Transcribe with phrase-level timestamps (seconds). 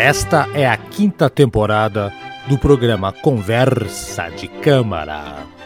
[0.00, 2.12] Esta é a quinta temporada
[2.48, 5.57] do programa Conversa de Câmara.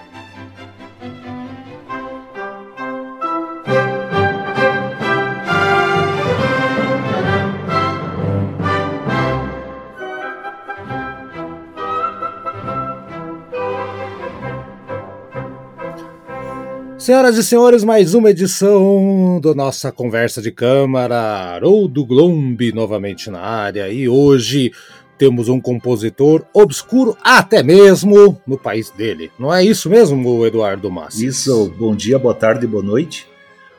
[17.02, 23.28] Senhoras e senhores, mais uma edição do nossa conversa de câmara, ou do Glombe novamente
[23.28, 23.88] na área.
[23.88, 24.70] E hoje
[25.18, 29.32] temos um compositor obscuro até mesmo no país dele.
[29.36, 31.26] Não é isso mesmo, Eduardo Massi?
[31.26, 33.26] Isso, bom dia, boa tarde, boa noite.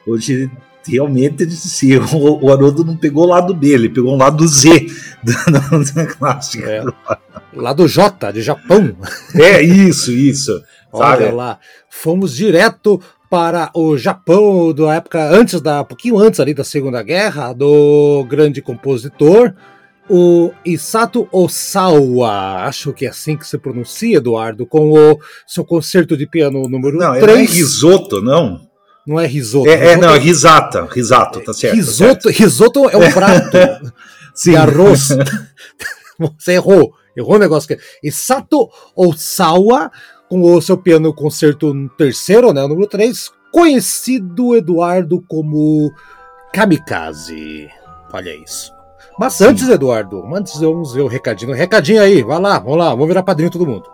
[0.06, 0.52] Hoje
[0.86, 4.86] realmente se o, o Haroldo não pegou o lado B, ele pegou o lado Z
[5.24, 6.70] da, clássica.
[6.70, 6.84] É,
[7.54, 8.96] lado J, de Japão.
[9.36, 10.62] É, isso, isso.
[10.92, 11.60] Olha lá,
[11.90, 17.02] fomos direto para o Japão da época antes da, um pouquinho antes ali da Segunda
[17.02, 19.56] Guerra, do grande compositor,
[20.08, 26.16] o Isato Osawa, acho que é assim que se pronuncia, Eduardo, com o seu concerto
[26.16, 27.12] de piano número 3.
[27.12, 27.28] Não, 3.
[27.28, 28.62] não é risoto, não.
[29.06, 29.70] Não é risoto.
[29.70, 31.76] É, é não, é risata, risato, tá certo.
[31.76, 32.38] Risoto, tá certo.
[32.38, 33.58] risoto é um prato
[34.44, 35.10] de arroz.
[36.20, 37.68] Você errou, errou o negócio.
[37.68, 37.84] Que...
[38.04, 39.92] Isato Osawa
[40.30, 45.92] com o seu piano concerto terceiro, né, número 3, conhecido Eduardo como
[46.52, 47.70] Kamikaze.
[48.12, 48.72] Olha isso.
[49.20, 49.46] Mas Sim.
[49.46, 51.54] antes, Eduardo, antes vamos ver o recadinho.
[51.54, 53.92] Recadinho aí, vai lá, vamos lá, vamos virar padrinho todo mundo.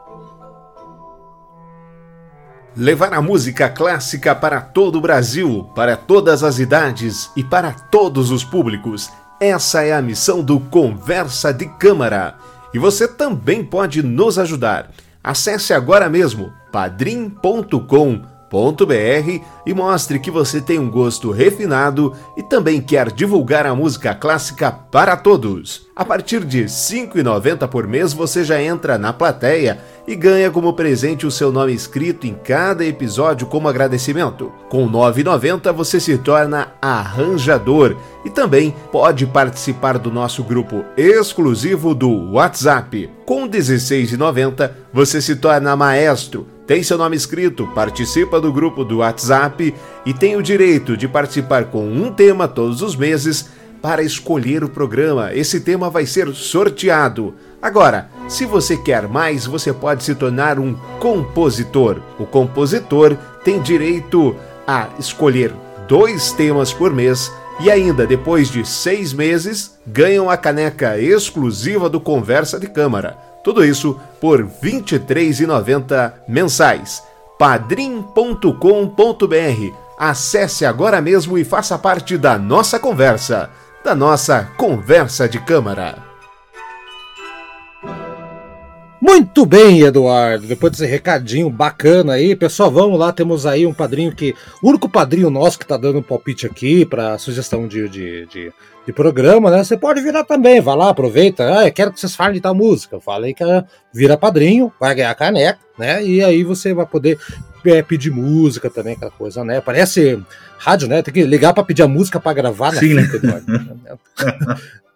[2.76, 8.32] Levar a música clássica para todo o Brasil, para todas as idades e para todos
[8.32, 9.10] os públicos.
[9.40, 12.36] Essa é a missão do Conversa de Câmara.
[12.74, 14.92] E você também pode nos ajudar.
[15.24, 17.80] Acesse agora mesmo padrim.com.br
[19.70, 24.72] e mostre que você tem um gosto refinado e também quer divulgar a música clássica
[24.72, 25.88] para todos.
[25.96, 30.74] A partir de R$ 5,90 por mês você já entra na plateia e ganha como
[30.74, 34.52] presente o seu nome escrito em cada episódio como agradecimento.
[34.70, 37.96] Com R$ 9,90 você se torna arranjador
[38.26, 43.08] e também pode participar do nosso grupo exclusivo do WhatsApp.
[43.24, 48.98] Com R$ 16,90 você se torna maestro tem seu nome escrito, participa do grupo do
[48.98, 49.59] WhatsApp
[50.06, 53.50] e tem o direito de participar com um tema todos os meses
[53.82, 55.34] para escolher o programa.
[55.34, 57.36] Esse tema vai ser sorteado.
[57.62, 62.02] Agora, se você quer mais, você pode se tornar um compositor.
[62.18, 64.36] O compositor tem direito
[64.68, 65.54] a escolher
[65.88, 72.00] dois temas por mês e ainda, depois de seis meses, ganham a caneca exclusiva do
[72.00, 73.18] Conversa de Câmara.
[73.44, 77.04] Tudo isso por R$ 23,90 mensais.
[77.40, 78.54] padrim.com.br.
[79.98, 83.50] Acesse agora mesmo e faça parte da nossa conversa,
[83.82, 86.10] da nossa conversa de câmara.
[89.02, 90.46] Muito bem, Eduardo.
[90.46, 93.14] Depois desse recadinho bacana aí, pessoal, vamos lá.
[93.14, 94.36] Temos aí um padrinho que.
[94.62, 98.54] O único padrinho nosso que tá dando um palpite aqui para sugestão de, de, de,
[98.90, 99.64] de, programa, né?
[99.64, 101.60] Você pode virar também, vai lá, aproveita.
[101.60, 102.96] Ah, eu quero que vocês falem de tal música.
[102.96, 103.44] Eu falei que
[103.94, 106.04] vira padrinho, vai ganhar caneca, né?
[106.04, 107.20] E aí você vai poder
[107.66, 109.62] é, pedir música também, aquela coisa, né?
[109.62, 110.22] Parece
[110.58, 111.02] rádio, né?
[111.02, 113.46] Tem que ligar para pedir a música para gravar na Sim, fita, Eduardo.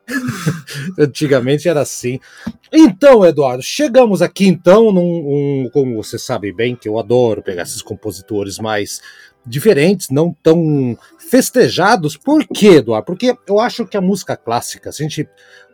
[1.00, 2.20] Antigamente era assim.
[2.72, 5.02] Então, Eduardo, chegamos aqui então num,
[5.66, 9.02] um, como você sabe bem que eu adoro pegar esses compositores mais
[9.46, 10.98] diferentes, não tão
[11.30, 12.18] festejados.
[12.18, 13.06] Por quê, Eduardo?
[13.06, 15.28] Porque eu acho que a música clássica, a gente,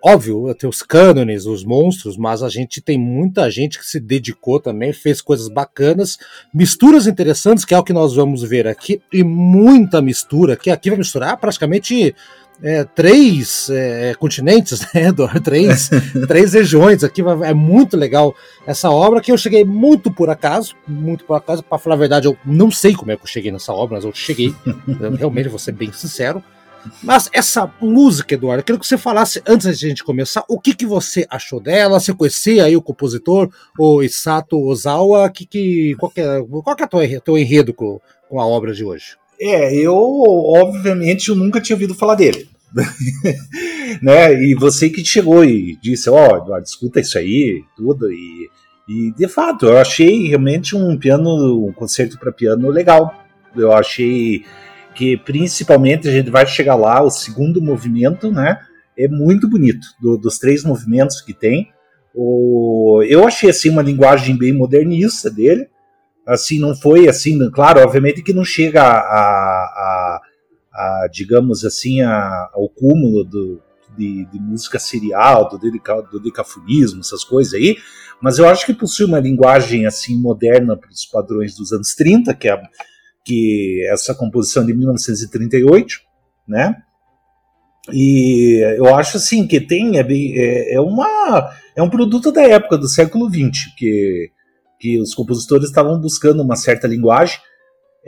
[0.03, 4.59] óbvio, tem os cânones, os monstros, mas a gente tem muita gente que se dedicou
[4.59, 6.17] também, fez coisas bacanas,
[6.53, 10.89] misturas interessantes, que é o que nós vamos ver aqui, e muita mistura, que aqui
[10.89, 12.15] vai misturar praticamente
[12.61, 15.11] é, três é, continentes, né,
[15.43, 15.89] três,
[16.27, 17.21] três regiões aqui.
[17.43, 21.63] É muito legal essa obra que eu cheguei muito por acaso, muito por acaso.
[21.63, 24.05] Para falar a verdade, eu não sei como é que eu cheguei nessa obra, mas
[24.05, 24.53] eu cheguei.
[24.99, 26.43] eu realmente vou ser bem sincero.
[27.03, 30.57] Mas essa música, Eduardo, eu queria que você falasse, antes de a gente começar, o
[30.57, 31.99] que, que você achou dela?
[31.99, 35.29] Você conhecia aí o compositor, o Isato Ozawa?
[35.29, 37.99] Que, que, qual, que é, qual que é o teu enredo com,
[38.29, 39.17] com a obra de hoje?
[39.41, 42.49] É, eu, obviamente, eu nunca tinha ouvido falar dele.
[44.01, 44.43] né?
[44.43, 48.49] E você que chegou e disse, ó, oh, escuta isso aí, tudo, e,
[48.87, 53.13] e de fato, eu achei realmente um piano, um concerto para piano legal.
[53.55, 54.43] Eu achei
[54.95, 58.59] que principalmente a gente vai chegar lá, o segundo movimento, né?
[58.97, 61.71] É muito bonito, do, dos três movimentos que tem.
[62.13, 65.67] O, eu achei assim uma linguagem bem modernista dele,
[66.27, 70.21] assim, não foi assim, claro, obviamente que não chega a, a,
[70.79, 73.61] a, digamos assim, a, ao cúmulo do,
[73.97, 77.75] de, de música serial, do, deca, do decafonismo, essas coisas aí,
[78.21, 82.33] mas eu acho que possui uma linguagem assim moderna para os padrões dos anos 30,
[82.33, 82.61] que é
[83.25, 85.99] que é essa composição de 1938,
[86.47, 86.75] né?
[87.91, 92.77] E eu acho assim que tem é, é, é, uma é um produto da época
[92.77, 94.31] do século XX que
[94.79, 97.37] que os compositores estavam buscando uma certa linguagem.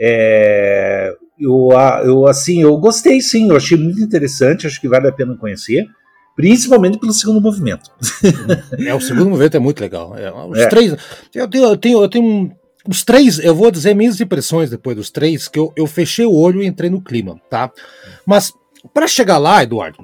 [0.00, 1.68] É, eu,
[2.04, 5.86] eu assim eu gostei sim, eu achei muito interessante, acho que vale a pena conhecer,
[6.36, 7.90] principalmente pelo segundo movimento.
[8.78, 10.16] é o segundo movimento é muito legal.
[10.16, 10.66] É, os é.
[10.68, 10.96] três,
[11.34, 12.52] eu tenho, eu tenho, eu tenho
[12.88, 16.34] os três, eu vou dizer minhas impressões depois dos três, que eu, eu fechei o
[16.34, 17.70] olho e entrei no clima, tá?
[18.26, 18.52] Mas
[18.92, 19.98] para chegar lá, Eduardo,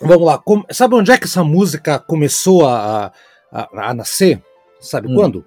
[0.00, 0.38] vamos lá.
[0.38, 3.12] Com, sabe onde é que essa música começou a,
[3.50, 4.42] a, a nascer?
[4.80, 5.14] Sabe hum.
[5.14, 5.44] quando?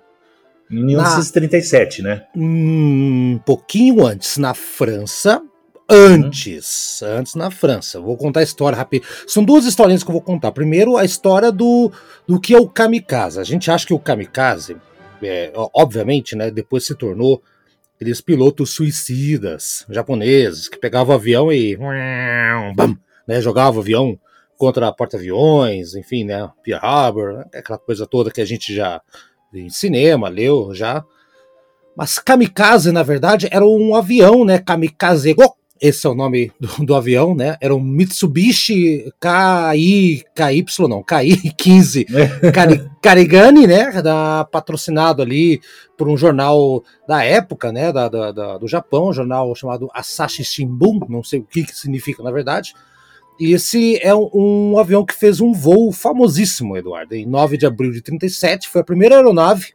[0.69, 2.23] 1937, na, né?
[2.35, 5.41] Um pouquinho antes, na França.
[5.89, 7.07] Antes, uhum.
[7.07, 7.99] antes na França.
[7.99, 9.05] Vou contar a história rápido.
[9.25, 10.51] São duas historinhas que eu vou contar.
[10.51, 11.91] Primeiro, a história do,
[12.27, 13.39] do que é o kamikaze.
[13.39, 14.75] A gente acha que o kamikaze,
[15.23, 17.41] é, obviamente, né, depois se tornou
[17.95, 21.75] aqueles pilotos suicidas japoneses que pegavam avião e
[22.75, 22.97] bam,
[23.27, 24.19] né, jogavam avião
[24.57, 29.01] contra porta-aviões, enfim, né, Pearl Harbor, aquela coisa toda que a gente já
[29.53, 31.03] em cinema, leu já.
[31.95, 34.59] Mas kamikaze, na verdade, era um avião, né?
[34.59, 35.55] Kamikaze Go.
[35.79, 37.55] Esse é o nome do, do avião, né?
[37.61, 42.05] Era um Mitsubishi KI, KY, não, KI-15
[43.01, 44.01] Karigani, né?
[44.01, 45.61] Da, patrocinado ali
[45.97, 47.91] por um jornal da época, né?
[47.91, 51.75] Da, da, da, do Japão, um jornal chamado Asahi Shimbun, não sei o que, que
[51.75, 52.73] significa na verdade.
[53.39, 57.13] E esse é um, um, avião que fez um voo famosíssimo, Eduardo.
[57.13, 59.73] Em 9 de abril de 37, foi a primeira aeronave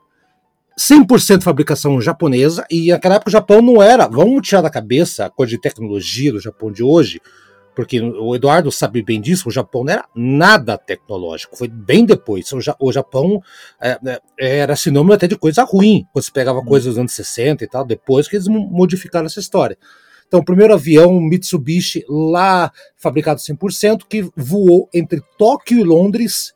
[0.78, 5.30] 100% fabricação japonesa, e naquela época o Japão não era, vamos tirar da cabeça a
[5.30, 7.20] coisa de tecnologia do Japão de hoje,
[7.74, 12.50] porque o Eduardo sabe bem disso, o Japão não era nada tecnológico, foi bem depois.
[12.78, 13.42] O, Japão
[13.80, 13.98] é,
[14.38, 16.64] é, era sinônimo até de coisa ruim, quando você pegava hum.
[16.64, 19.78] coisas dos anos 60 e tal, depois que eles modificaram essa história.
[20.32, 26.54] Então, o primeiro avião Mitsubishi lá fabricado 100% que voou entre Tóquio e Londres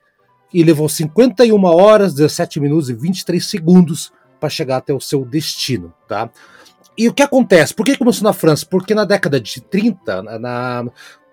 [0.50, 5.92] e levou 51 horas, 17 minutos e 23 segundos para chegar até o seu destino,
[6.08, 6.30] tá?
[6.96, 7.74] E o que acontece?
[7.74, 8.64] Por que começou na França?
[8.64, 10.86] Porque na década de 30, na, na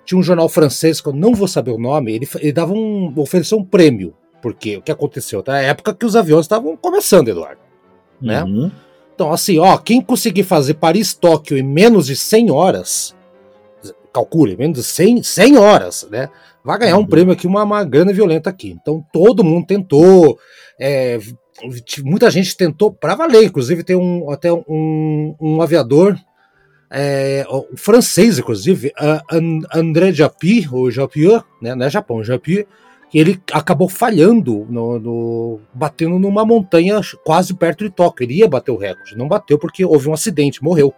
[0.04, 3.13] tinha um jornal francês que eu não vou saber o nome, ele, ele dava um,
[3.16, 5.42] ofereceu um prêmio, porque o que aconteceu?
[5.48, 7.62] Na época que os aviões estavam começando, Eduardo,
[8.22, 8.44] né?
[8.44, 8.69] Uhum.
[9.13, 13.15] Então, assim, ó, quem conseguir fazer Paris-Tóquio em menos de 100 horas,
[14.12, 16.30] calcule, menos de 100, 100 horas, né?
[16.63, 17.07] Vai ganhar um uhum.
[17.07, 18.69] prêmio aqui, uma, uma grana violenta aqui.
[18.69, 20.38] Então, todo mundo tentou,
[20.80, 21.19] é,
[22.04, 23.44] muita gente tentou para valer.
[23.44, 26.18] Inclusive, tem um, até um, um aviador
[26.89, 27.45] é,
[27.75, 28.94] francês, inclusive,
[29.74, 31.75] André Japy, ou Japier, né?
[31.75, 32.66] Não é Japão, Japier,
[33.13, 38.25] que ele acabou falhando, no, no, batendo numa montanha quase perto de Tóquio.
[38.25, 40.92] Ele ia bater o recorde, não bateu porque houve um acidente, morreu.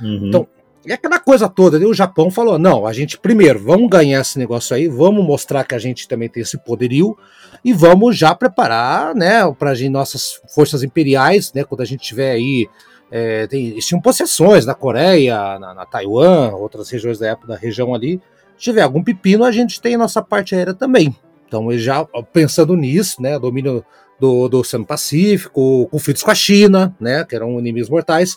[0.00, 0.28] Uhum.
[0.28, 0.48] Então,
[0.86, 1.76] é aquela coisa toda.
[1.84, 5.74] o Japão falou: não, a gente primeiro vamos ganhar esse negócio aí, vamos mostrar que
[5.74, 7.18] a gente também tem esse poderio
[7.64, 12.68] e vamos já preparar, né, para nossas forças imperiais, né, quando a gente tiver aí.
[13.10, 17.92] É, tem, tinham possessões na Coreia, na, na Taiwan, outras regiões da época da região
[17.92, 18.20] ali.
[18.56, 21.12] Se tiver algum pepino, a gente tem nossa parte aérea também.
[21.46, 23.84] Então, ele já pensando nisso, né, domínio
[24.18, 28.36] do, do Oceano Pacífico, conflitos com a China, né, que eram inimigos mortais.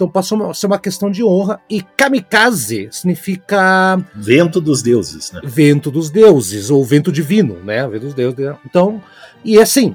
[0.00, 1.60] Então passou a ser uma questão de honra.
[1.68, 4.02] E kamikaze significa.
[4.14, 5.42] Vento dos deuses, né?
[5.44, 7.86] Vento dos deuses, ou vento divino, né?
[7.86, 8.56] Vento dos deuses.
[8.64, 9.02] Então,
[9.44, 9.94] e assim,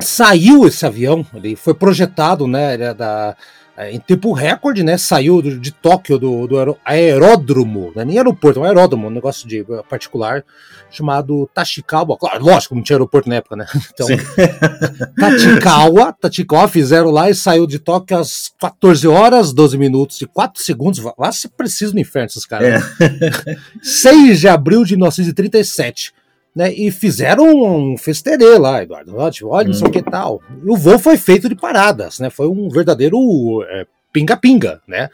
[0.00, 2.74] saiu esse avião, ele foi projetado, né?
[2.74, 3.36] É da
[3.80, 4.98] é, em tempo recorde, né?
[4.98, 8.04] Saiu de, de Tóquio do, do aeródromo, né?
[8.04, 10.44] nem aeroporto, é um aeródromo, um negócio de uh, particular
[10.90, 12.18] chamado Tachikawa.
[12.18, 13.66] Claro, lógico, não tinha aeroporto na época, né?
[13.94, 14.06] Então,
[15.18, 20.62] Tachikawa, Tachikawa fizeram lá e saiu de Tóquio às 14 horas, 12 minutos e 4
[20.62, 21.02] segundos.
[21.18, 22.68] Lá se precisa no inferno esses caras.
[22.68, 22.80] É.
[23.00, 23.56] Né?
[23.82, 26.12] 6 de abril de 1937
[26.54, 29.16] né, e fizeram um festerê lá, Eduardo.
[29.16, 30.42] Olha, não sei o que tal.
[30.64, 32.28] E o voo foi feito de paradas, né?
[32.28, 33.16] Foi um verdadeiro
[33.68, 35.08] é, pinga-pinga, né?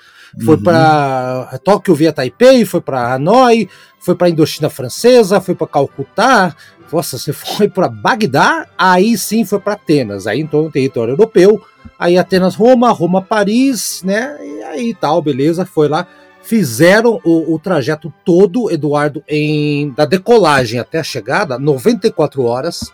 [0.44, 0.62] Foi uhum.
[0.62, 3.68] para Tóquio via Taipei, foi para Hanoi,
[4.00, 6.54] foi para Indochina Francesa, foi para Calcutá.
[6.90, 11.62] Nossa, você foi para Bagdá, aí sim foi para Atenas, aí então território europeu.
[11.98, 14.38] Aí Atenas, Roma, Roma, Paris, né?
[14.42, 16.06] E aí tal, beleza, foi lá
[16.46, 22.92] fizeram o, o, trajeto todo, Eduardo, em da decolagem até a chegada, 94 horas,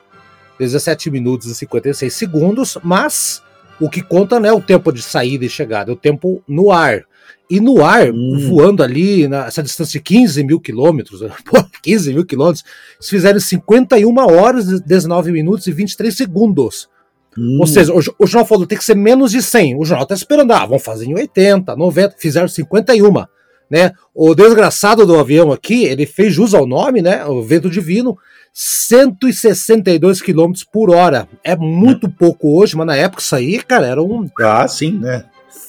[0.59, 3.43] 17 minutos e 56 segundos, mas
[3.79, 6.71] o que conta não é o tempo de saída e chegada, é o tempo no
[6.71, 7.05] ar.
[7.51, 8.49] E no ar, hum.
[8.49, 11.21] voando ali, nessa distância de 15 mil quilômetros,
[11.83, 16.89] 15 mil quilômetros, eles fizeram 51 horas, 19 minutos e 23 segundos.
[17.37, 17.59] Hum.
[17.61, 19.77] Ou seja, o, o, jornal falou tem que ser menos de 100.
[19.79, 23.27] O jornal está esperando, ah, vão fazer em 80, 90, fizeram 51.
[23.73, 23.93] Né?
[24.15, 27.25] O desgraçado do avião aqui, ele fez jus ao nome, né?
[27.25, 28.19] O vento divino,
[28.53, 31.27] 162 km por hora.
[31.43, 32.11] É muito é.
[32.11, 34.29] pouco hoje, mas na época isso aí, cara, era um.
[34.39, 35.25] Ah, sim, né?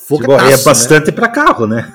[0.05, 1.11] Tipo, é bastante né?
[1.13, 1.93] para carro, né?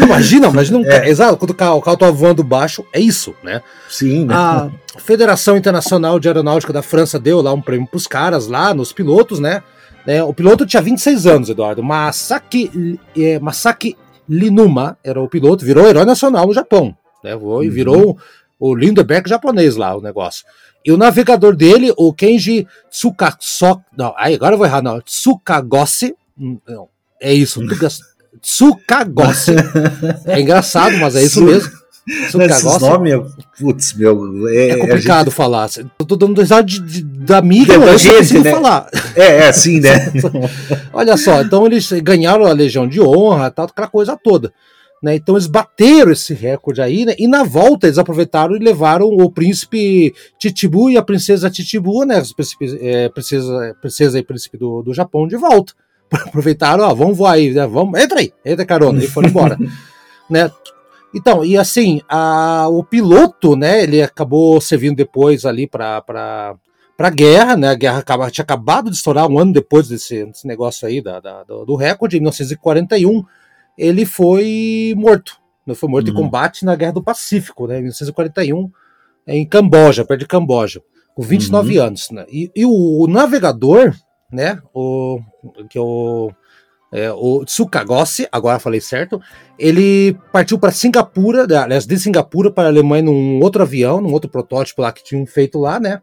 [0.00, 1.08] Imagina, imagina um é.
[1.08, 3.62] Exato, quando o carro, o carro tá voando baixo, é isso, né?
[3.88, 4.34] Sim, né?
[4.36, 8.92] A Federação Internacional de Aeronáutica da França deu lá um prêmio pros caras lá, nos
[8.92, 9.60] pilotos, né?
[10.06, 11.82] É, o piloto tinha 26 anos, Eduardo.
[11.82, 13.96] Masaki, é, Masaki
[14.28, 16.96] Linuma era o piloto, virou herói nacional no Japão.
[17.22, 17.34] Né?
[17.34, 17.62] Uhum.
[17.62, 18.18] E virou
[18.58, 20.44] o Lindeberg japonês lá, o negócio.
[20.84, 23.82] E o navegador dele, o Kenji Tsukasok.
[23.96, 25.00] Não, aí agora eu vou errar, não.
[25.00, 26.14] Tsukagose.
[26.38, 26.88] Hum, não,
[27.20, 27.60] é isso.
[28.40, 29.52] Tsukagose.
[30.26, 31.72] é engraçado, mas é isso mesmo.
[32.08, 33.14] Esses nomes,
[33.58, 34.46] putz, meu.
[34.48, 35.34] É, é complicado gente...
[35.34, 35.68] falar.
[35.98, 38.52] Eu tô dando risada de, de, da mídia, eu gente, né?
[38.52, 38.88] falar.
[39.16, 39.90] É, é assim, né?
[40.92, 44.52] Olha só, então eles ganharam a Legião de Honra, tal, aquela coisa toda.
[45.02, 45.16] Né?
[45.16, 47.14] Então eles bateram esse recorde aí, né?
[47.18, 52.18] E na volta eles aproveitaram e levaram o príncipe Titibu e a princesa Titibu, né?
[52.18, 52.32] As
[52.80, 55.74] é, princesa, princesa e príncipe do, do Japão de volta.
[56.10, 57.66] Aproveitaram, ó, vamos voar aí, né?
[57.66, 59.58] Vamos, entra aí, entra carona, e foram embora.
[60.30, 60.50] né?
[61.14, 66.02] Então, e assim, a, o piloto, né, ele acabou servindo depois ali para
[66.96, 67.68] para guerra, né?
[67.68, 71.20] A guerra acaba, tinha acabado de estourar um ano depois desse, desse negócio aí da,
[71.20, 73.22] da do, do, recorde, em 1941,
[73.76, 75.38] ele foi morto.
[75.66, 76.14] Ele foi morto uhum.
[76.14, 77.74] em combate na Guerra do Pacífico, né?
[77.74, 78.70] Em 1941,
[79.26, 80.80] em Camboja, perto de Camboja,
[81.14, 81.84] com 29 uhum.
[81.84, 82.10] anos.
[82.10, 82.24] Né?
[82.30, 83.94] E, e o, o, navegador,
[84.32, 84.58] né?
[84.72, 85.20] O,
[85.68, 86.32] que é o
[86.92, 89.20] é, o Tsukagose, agora falei certo,
[89.58, 94.30] ele partiu para Singapura, aliás, de Singapura para a Alemanha num outro avião, num outro
[94.30, 96.00] protótipo lá que tinham feito lá, né?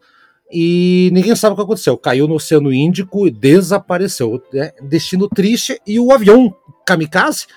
[0.51, 1.97] E ninguém sabe o que aconteceu.
[1.97, 4.39] Caiu no Oceano Índico e desapareceu.
[4.53, 4.71] Né?
[4.83, 5.81] Destino triste.
[5.87, 7.47] E o avião kamikaze,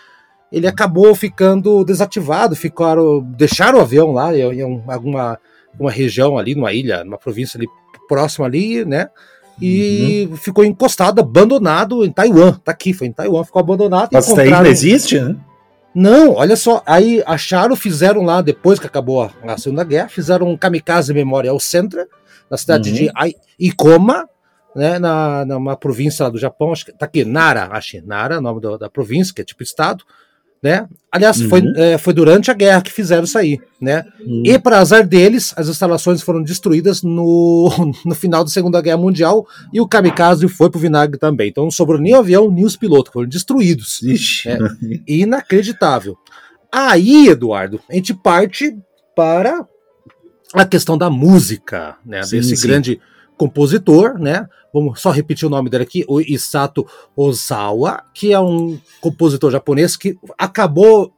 [0.51, 2.57] ele acabou ficando desativado.
[2.57, 5.39] Ficaram, deixaram o avião lá em alguma
[5.79, 7.67] uma região ali, numa ilha, numa província ali
[8.09, 9.09] próxima ali, né?
[9.61, 10.37] E uhum.
[10.37, 12.53] ficou encostado, abandonado em Taiwan.
[12.65, 14.11] Tá aqui, foi em Taiwan, ficou abandonado.
[14.13, 15.37] Mas isso aí não existe, né?
[15.95, 20.57] Não, olha só, aí acharam, fizeram lá, depois que acabou a, Segunda Guerra, fizeram um
[20.57, 22.07] kamikaze Memorial Center,
[22.51, 22.97] na cidade uhum.
[22.97, 23.11] de
[23.59, 24.29] Ikoma,
[24.75, 28.91] né, na, numa província do Japão, acho que tá aqui, Nara, acho Nara, nome da
[28.91, 30.05] província, que é tipo estado,
[30.67, 30.89] né?
[31.13, 31.49] Aliás, uhum.
[31.49, 34.05] foi, é, foi durante a guerra que fizeram isso aí, né?
[34.21, 34.43] Uhum.
[34.45, 37.71] E para azar deles, as instalações foram destruídas no,
[38.05, 41.49] no final da Segunda Guerra Mundial e o kamikaze foi pro vinagre também.
[41.49, 44.03] Então não sobrou nem o avião, nem os pilotos, foram destruídos.
[44.03, 44.49] Ixi.
[44.49, 44.59] É,
[45.07, 46.19] inacreditável.
[46.71, 48.77] Aí, Eduardo, a gente parte
[49.15, 49.65] para
[50.53, 52.25] a questão da música, né?
[52.25, 52.67] Sim, desse sim.
[52.67, 53.01] grande
[53.37, 54.49] compositor, né?
[54.73, 59.97] Vamos só repetir o nome dele aqui, o Isato Ozawa, que é um compositor japonês
[59.97, 61.13] que acabou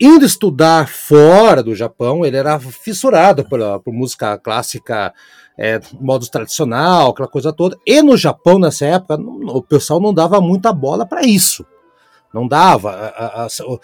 [0.00, 2.24] indo estudar fora do Japão.
[2.24, 5.12] Ele era fissurado por, por música clássica,
[5.56, 7.76] é, modo tradicional, aquela coisa toda.
[7.86, 11.64] E no Japão, nessa época, o pessoal não dava muita bola para isso
[12.38, 12.90] não dava.
[12.90, 13.80] A, a, a, o,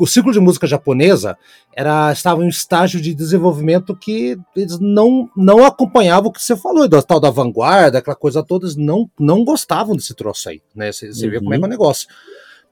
[0.00, 1.36] o, ciclo de música japonesa
[1.74, 6.56] era estava em um estágio de desenvolvimento que eles não, não acompanhavam o que você
[6.56, 10.62] falou, da tal da vanguarda, aquela coisa toda, eles não, não gostavam desse troço aí,
[10.74, 10.90] né?
[10.90, 11.30] Você, você uhum.
[11.30, 12.08] vê como é que é o negócio.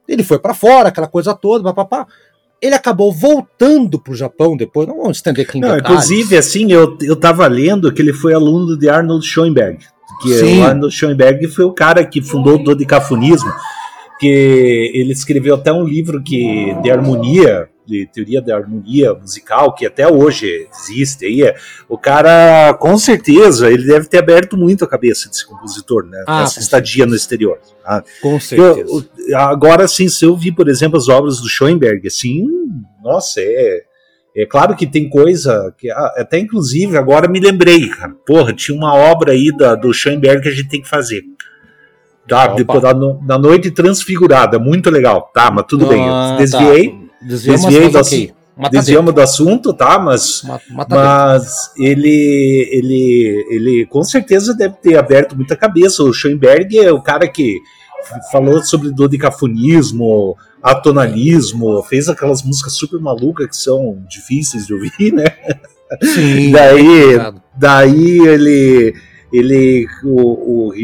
[0.08, 2.06] Ele foi para fora, aquela coisa toda, papapá.
[2.60, 6.72] Ele acabou voltando para o Japão depois, não vamos estender aqui em não, Inclusive, assim,
[6.72, 9.84] eu, eu tava lendo que ele foi aluno de Arnold Schoenberg,
[10.22, 10.60] que Sim.
[10.60, 13.52] o Arnold Schoenberg foi o cara que fundou o dodicafonismo
[14.18, 19.86] que ele escreveu até um livro que de harmonia, de teoria da harmonia musical, que
[19.86, 21.54] até hoje existe aí.
[21.88, 26.24] O cara, com certeza, ele deve ter aberto muito a cabeça desse compositor, né?
[26.26, 27.10] Ah, Essa estadia certeza.
[27.10, 27.58] no exterior.
[27.84, 28.90] Ah, com certeza.
[29.28, 32.44] Eu, agora, assim, se eu vi, por exemplo, as obras do Schoenberg, assim,
[33.02, 33.82] nossa, é.
[34.38, 38.14] É claro que tem coisa que ah, até inclusive agora me lembrei, cara.
[38.26, 41.22] Porra, tinha uma obra aí da, do Schoenberg que a gente tem que fazer.
[42.28, 45.30] Tá, depois da, da, noite transfigurada, muito legal.
[45.32, 46.06] Tá, mas tudo ah, bem.
[46.06, 46.36] Tá.
[46.36, 46.88] desviei.
[46.90, 47.06] Tá.
[47.22, 48.32] Desviei do, okay.
[48.70, 49.98] desviamos do assunto, tá?
[49.98, 50.42] Mas,
[50.88, 56.02] mas ele, ele, ele com certeza deve ter aberto muita cabeça.
[56.02, 57.60] O Schoenberg é o cara que
[58.30, 65.26] falou sobre dodicafonismo, atonalismo, fez aquelas músicas super malucas que são difíceis de ouvir, né?
[66.02, 67.18] Sim, daí,
[67.56, 68.94] daí ele,
[69.32, 70.74] ele o o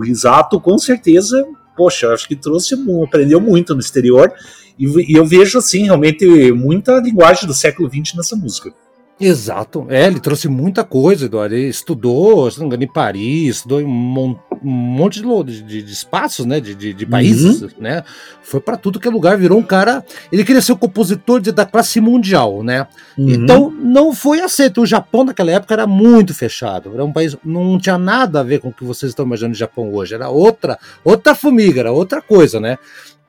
[0.00, 1.44] Risato, com certeza,
[1.76, 2.74] poxa, acho que trouxe,
[3.04, 4.32] aprendeu muito no exterior
[4.78, 8.72] E, e eu vejo, assim, realmente muita linguagem do século XX nessa música.
[9.18, 11.54] Exato, é, ele trouxe muita coisa, Eduardo.
[11.54, 16.44] Ele estudou, se não engano, em Paris, estudou em um, monte de, de, de, espaços,
[16.44, 16.58] né?
[16.58, 17.68] De, de, países, uhum.
[17.78, 18.02] né?
[18.42, 20.04] Foi para tudo que é lugar, virou um cara.
[20.32, 22.88] Ele queria ser o compositor de, da classe mundial, né?
[23.16, 23.30] Uhum.
[23.30, 24.82] Então não foi aceito.
[24.82, 26.92] O Japão naquela época era muito fechado.
[26.92, 29.60] Era um país, não tinha nada a ver com o que vocês estão imaginando de
[29.60, 30.14] Japão hoje.
[30.14, 32.78] Era outra, outra formiga, era outra coisa, né?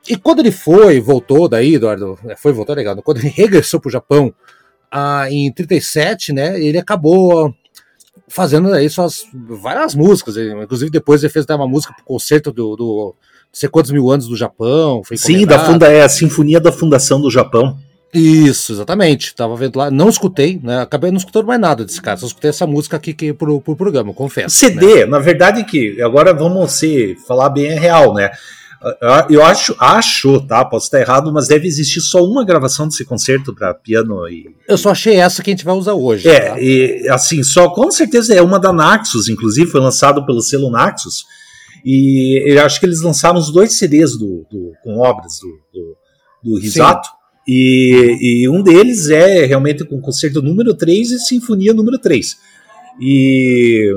[0.08, 2.96] E quando ele foi, voltou daí, Eduardo, é, foi voltou legal.
[3.02, 4.34] Quando ele regressou para o Japão
[4.90, 7.54] ah, em 37, né, ele acabou
[8.28, 12.52] fazendo aí suas várias músicas, inclusive depois ele fez até uma música para o concerto
[12.52, 13.14] do, do
[13.52, 15.02] sei quantos mil anos do Japão.
[15.14, 17.78] Sim, da funda é a Sinfonia da Fundação do Japão.
[18.12, 19.34] Isso, exatamente.
[19.34, 20.80] Tava vendo lá, não escutei, né?
[20.80, 23.76] Acabei não escutando mais nada desse cara, só escutei essa música aqui que, pro, pro
[23.76, 24.56] programa, confesso.
[24.56, 25.06] CD, né?
[25.06, 28.30] na verdade que agora vamos se falar bem é real, né?
[29.28, 30.64] Eu acho, acho, tá?
[30.64, 34.54] Posso estar errado, mas deve existir só uma gravação desse concerto para piano e.
[34.68, 36.28] Eu só achei essa que a gente vai usar hoje.
[36.28, 36.60] É, tá?
[36.60, 41.24] e assim, só com certeza é uma da Naxos, inclusive, foi lançado pelo selo Naxos.
[41.84, 45.96] E eu acho que eles lançaram os dois CDs do, do com obras do, do,
[46.42, 47.08] do Risato.
[47.46, 52.36] E, e, um deles é realmente com o concerto número 3 e Sinfonia número 3.
[53.00, 53.92] E,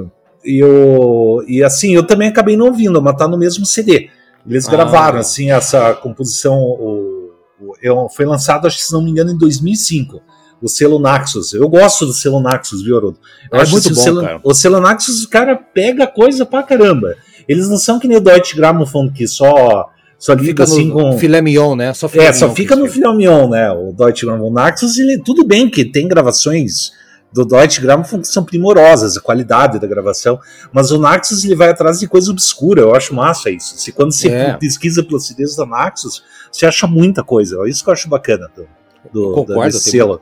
[0.45, 4.09] e, eu, e assim, eu também acabei não ouvindo, mas tá no mesmo CD.
[4.47, 6.57] Eles ah, gravaram, assim, essa composição.
[6.57, 7.31] O,
[7.61, 10.21] o, foi lançado, acho que se não me engano, em 2005.
[10.61, 11.53] O selo Naxos.
[11.53, 13.17] Eu gosto do selo Naxos, viu, Haroldo?
[13.51, 14.41] Eu é acho muito bom, o selo, cara.
[14.43, 17.15] O selo Naxos, o cara pega coisa pra caramba.
[17.47, 21.41] Eles não são que nem o Deutsche Grammophon, que só só fica assim com filé
[21.41, 21.93] mignon, né?
[21.93, 23.71] Só filé é, só fica no filé mignon, né?
[23.71, 26.91] O Deutsche Grammophon Naxos, ele tudo bem que tem gravações
[27.31, 30.39] do Deutsche Grammophon são primorosas, a qualidade da gravação,
[30.71, 33.77] mas o Naxos ele vai atrás de coisa obscura, eu acho massa isso.
[33.77, 34.53] Se quando você é.
[34.53, 38.49] pesquisa pela CDs da Naxos, você acha muita coisa, é isso que eu acho bacana
[38.55, 38.67] do,
[39.11, 40.21] do Concordo, selo.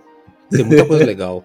[0.52, 1.44] Tem muita coisa legal.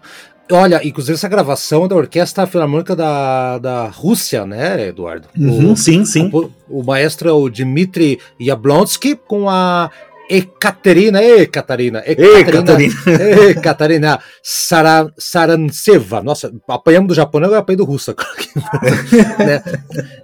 [0.51, 5.29] Olha, inclusive essa gravação é da Orquestra Filarmônica da, da Rússia, né, Eduardo?
[5.39, 6.31] Uhum, o, sim, sim.
[6.33, 9.91] O, o, maestro é o Dmitry Yablonsky com a
[10.35, 16.23] Ekaterina, e Catarina, e Catarina Sara, Sarantseva.
[16.23, 18.15] Nossa, apanhamos do japonês, agora apanhei do russo.
[19.39, 19.63] né?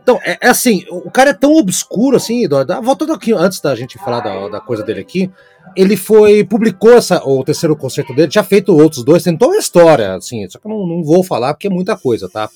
[0.02, 2.80] Então, é, é, assim, o cara é tão obscuro assim, Eduardo.
[2.80, 5.30] Voltando aqui, antes da gente falar da, da coisa dele aqui,
[5.76, 10.14] ele foi, publicou essa, o terceiro concerto dele, tinha feito outros dois, tentou a história,
[10.14, 12.48] assim, só que eu não, não vou falar porque é muita coisa, tá?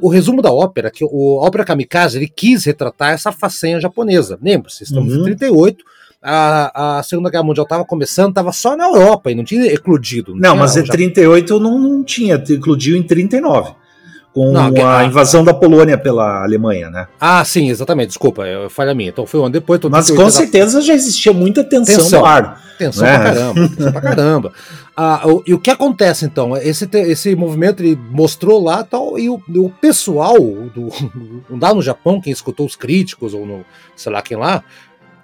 [0.00, 4.38] o resumo da ópera, que o a ópera Kamikaze, ele quis retratar essa façanha japonesa.
[4.40, 5.20] Lembre-se, estamos uhum.
[5.20, 5.84] em 38,
[6.24, 10.34] a, a Segunda Guerra Mundial estava começando, estava só na Europa e não tinha eclodido.
[10.34, 13.74] Não, não mas em 38 não, não tinha, eclodiu em 39
[14.34, 17.06] com não, a, a invasão da Polônia pela Alemanha, né?
[17.20, 18.08] Ah, sim, exatamente.
[18.08, 19.08] Desculpa, falha minha.
[19.08, 19.80] Então foi um ano depois.
[19.88, 22.60] Mas com certeza já existia muita tensão, tensão no ar.
[22.76, 23.16] Tensão né?
[23.16, 23.68] pra caramba.
[23.68, 24.52] Tensão pra caramba.
[24.96, 26.56] Ah, o, e o que acontece então?
[26.56, 30.88] Esse, esse movimento ele mostrou lá tal, e o, o pessoal do,
[31.60, 33.64] lá no Japão, quem escutou os críticos, ou no,
[33.96, 34.62] sei lá quem lá,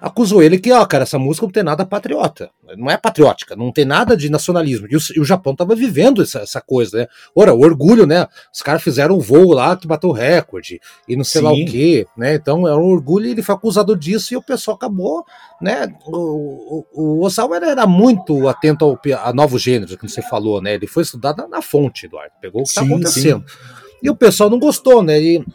[0.01, 3.71] acusou ele que, ó, cara, essa música não tem nada patriota, não é patriótica, não
[3.71, 4.87] tem nada de nacionalismo.
[4.89, 7.07] E o, e o Japão tava vivendo essa, essa, coisa, né?
[7.35, 8.27] Ora, o orgulho, né?
[8.51, 11.47] Os caras fizeram um voo lá que bateu recorde e não sei Sim.
[11.47, 12.33] lá o quê, né?
[12.33, 15.23] Então é um orgulho e ele foi acusado disso e o pessoal acabou,
[15.61, 15.93] né?
[16.07, 20.73] O, o, o Osawa era muito atento ao, a novos gêneros, que você falou, né?
[20.73, 23.47] Ele foi estudado na, na fonte, Eduardo, pegou o que tá acontecendo.
[23.47, 23.81] Sim.
[24.01, 25.21] E o pessoal não gostou, né?
[25.21, 25.45] E,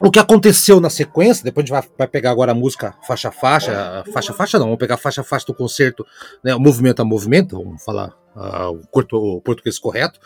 [0.00, 3.28] o que aconteceu na sequência, depois a gente vai, vai pegar agora a música faixa
[3.28, 6.06] a faixa, faixa a faixa não, vamos pegar faixa a faixa do concerto,
[6.42, 10.18] né, movimento a movimento, vamos falar uh, o, corto, o, português correto,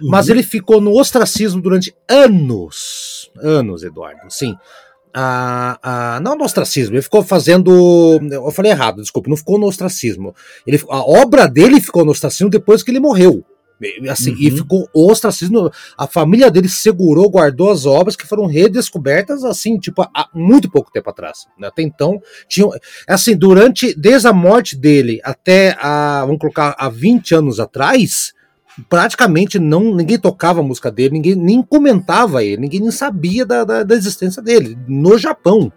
[0.00, 0.10] uhum.
[0.10, 4.56] mas ele ficou no ostracismo durante anos, anos, Eduardo, sim.
[5.18, 8.20] Ah, ah, não no ostracismo, ele ficou fazendo.
[8.30, 10.34] Eu falei errado, desculpa, não ficou no ostracismo.
[10.66, 13.42] Ele, a obra dele ficou no ostracismo depois que ele morreu.
[14.10, 14.36] Assim, uhum.
[14.38, 15.70] E ficou ostracismo.
[15.98, 20.90] A família dele segurou, guardou as obras que foram redescobertas, assim, tipo, há muito pouco
[20.90, 21.46] tempo atrás.
[21.58, 21.68] Né?
[21.68, 22.70] Até então, tinham.
[23.06, 23.94] Assim, durante.
[23.94, 26.24] Desde a morte dele até a.
[26.24, 28.32] Vamos colocar, há 20 anos atrás,
[28.88, 33.64] praticamente não ninguém tocava a música dele, ninguém nem comentava ele, ninguém nem sabia da,
[33.64, 34.76] da, da existência dele.
[34.86, 35.72] No Japão.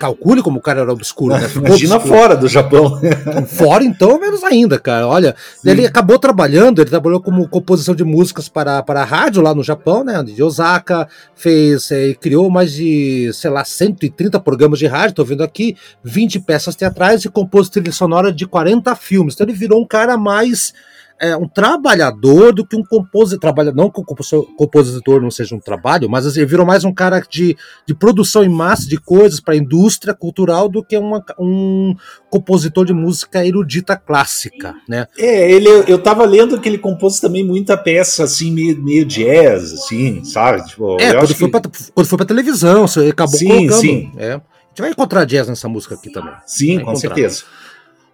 [0.00, 1.48] Calcule como o cara era obscuro, né?
[1.54, 2.18] Imagina obscuro.
[2.18, 3.00] fora do Japão.
[3.46, 5.06] fora, então, menos ainda, cara.
[5.06, 5.70] Olha, Sim.
[5.70, 9.62] ele acabou trabalhando, ele trabalhou como composição de músicas para, para a rádio lá no
[9.62, 10.22] Japão, né?
[10.24, 15.44] De Osaka, fez, é, criou mais de, sei lá, 130 programas de rádio, tô vendo
[15.44, 19.34] aqui, 20 peças teatrais e compôs trilha sonora de 40 filmes.
[19.34, 20.72] Então ele virou um cara mais
[21.20, 23.40] é, um trabalhador do que um compositor.
[23.40, 26.92] Trabalha, não que o compositor não seja um trabalho, mas assim, ele virou mais um
[26.92, 31.24] cara de, de produção em massa de coisas para a indústria cultural do que uma,
[31.38, 31.94] um
[32.30, 35.06] compositor de música erudita clássica, né?
[35.18, 39.72] É, ele, eu tava lendo que ele compôs também muita peça assim, meio, meio jazz,
[39.72, 40.64] assim, sabe?
[40.66, 41.60] Tipo, é, quando foi, que...
[41.60, 43.80] pra, quando foi pra televisão, você acabou sim, colocando.
[43.80, 44.12] Sim.
[44.16, 44.32] É.
[44.34, 46.34] A gente vai encontrar jazz nessa música aqui também.
[46.46, 47.42] Sim, com certeza.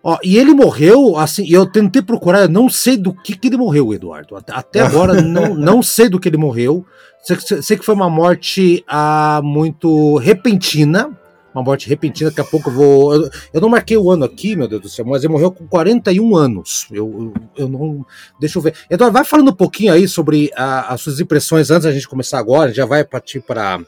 [0.06, 3.94] Ó, e ele morreu, assim, eu tentei procurar, não sei do que, que ele morreu,
[3.94, 4.36] Eduardo.
[4.48, 6.84] Até agora, não, não sei do que ele morreu.
[7.22, 11.10] Sei, sei que foi uma morte ah, muito repentina.
[11.54, 13.14] Uma morte repentina, daqui a pouco eu vou.
[13.14, 15.66] Eu, eu, não marquei o ano aqui, meu Deus do céu, mas ele morreu com
[15.66, 16.86] 41 anos.
[16.90, 18.04] Eu, eu, eu não.
[18.38, 18.74] Deixa eu ver.
[18.90, 22.38] Eduardo, vai falando um pouquinho aí sobre a, as suas impressões antes da gente começar
[22.38, 22.74] agora.
[22.74, 23.80] Já vai partir para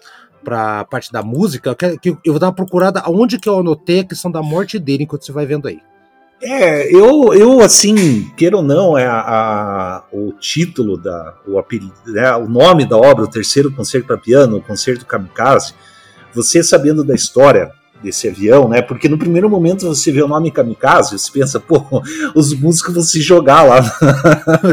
[0.42, 3.58] para a parte da música, eu, quero, eu vou dar uma procurada aonde que eu
[3.58, 5.80] anotei a questão da morte dele, enquanto você vai vendo aí.
[6.42, 11.94] É, eu, eu assim, queira ou não, é a, a o título, da, o, apelido,
[12.06, 15.74] né, o nome da obra, o terceiro concerto para piano, o concerto Kamikaze,
[16.34, 18.82] você sabendo da história desse avião, né?
[18.82, 21.84] Porque no primeiro momento você vê o nome Kamikaze, você pensa, pô,
[22.34, 23.80] os músicos vão se jogar lá.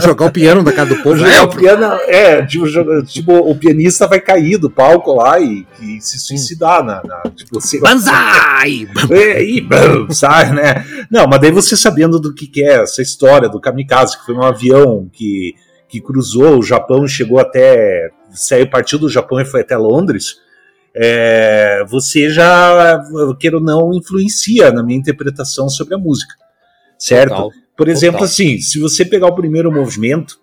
[0.01, 1.25] jogar o piano na casa do povo.
[1.25, 2.65] É, o piano, é, tipo,
[3.03, 7.01] tipo, o pianista vai cair do palco lá e, e se suicidar na.
[7.03, 8.88] na tipo, assim, Banzai!
[9.09, 9.67] É, e,
[10.09, 10.86] sai, né?
[11.09, 14.36] Não, mas daí você sabendo do que, que é essa história do Kamikaze, que foi
[14.36, 15.55] um avião que,
[15.88, 18.09] que cruzou o Japão, chegou até.
[18.31, 20.43] saiu, partiu do Japão e foi até Londres
[20.95, 23.01] é, você já,
[23.39, 26.34] queira ou não, influencia na minha interpretação sobre a música.
[26.97, 27.29] Certo?
[27.29, 28.25] Total, Por exemplo, total.
[28.25, 30.39] assim, se você pegar o primeiro movimento,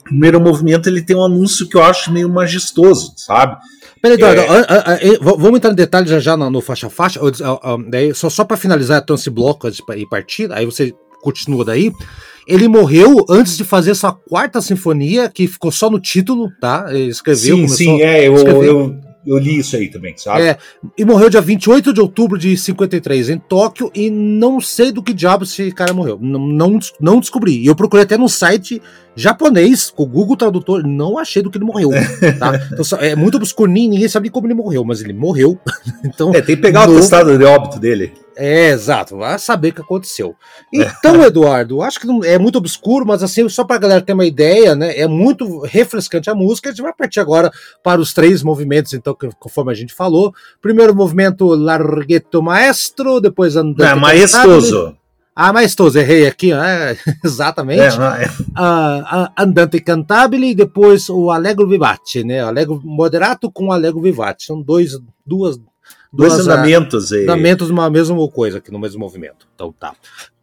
[0.00, 3.56] o primeiro movimento ele tem um anúncio que eu acho meio majestoso, sabe?
[4.02, 5.18] Peraí, Eduardo, é...
[5.20, 7.20] vamos entrar em detalhes já já no, no faixa faixa.
[7.88, 11.92] Daí, só só para finalizar então esse bloco e partir, aí você continua daí.
[12.48, 16.86] Ele morreu antes de fazer essa quarta sinfonia, que ficou só no título, tá?
[16.88, 17.56] Ele escreveu.
[17.56, 18.26] Sim, sim, é.
[18.26, 20.42] Eu, eu, eu li isso aí também, sabe?
[20.42, 20.58] É,
[20.96, 25.12] e morreu dia 28 de outubro de 53 em Tóquio e não sei do que
[25.12, 26.18] diabo esse cara morreu.
[26.20, 27.58] Não, não, não descobri.
[27.62, 28.80] E eu procurei até no site
[29.14, 31.90] japonês, com o Google Tradutor, não achei do que ele morreu.
[32.38, 32.50] Tá?
[32.72, 35.58] Então, é muito obscuro, ninguém sabe como ele morreu, mas ele morreu.
[36.04, 36.94] então, é, tem que pegar no...
[36.94, 38.12] o atestado de óbito dele.
[38.42, 40.34] É, exato, vai saber o que aconteceu.
[40.72, 44.14] Então, Eduardo, acho que não, é muito obscuro, mas assim, só para a galera ter
[44.14, 44.96] uma ideia, né?
[44.98, 46.70] É muito refrescante a música.
[46.70, 47.50] A gente vai partir agora
[47.84, 50.32] para os três movimentos, então, conforme a gente falou.
[50.62, 53.90] Primeiro movimento, Larghetto Maestro, depois Andante.
[53.90, 54.96] É, maestoso.
[55.36, 57.80] Ah, maestoso, errei aqui, é, exatamente.
[57.82, 58.28] É, é.
[59.36, 62.40] Andante Cantabile e depois o Allegro Vivace, né?
[62.40, 64.46] Allegro Moderato com Allegro Vivace.
[64.46, 65.60] São dois, duas
[66.12, 67.12] Dois duas, andamentos.
[67.12, 67.22] aí.
[67.22, 69.46] Andamentos uma mesma coisa aqui no mesmo movimento.
[69.54, 69.94] Então tá.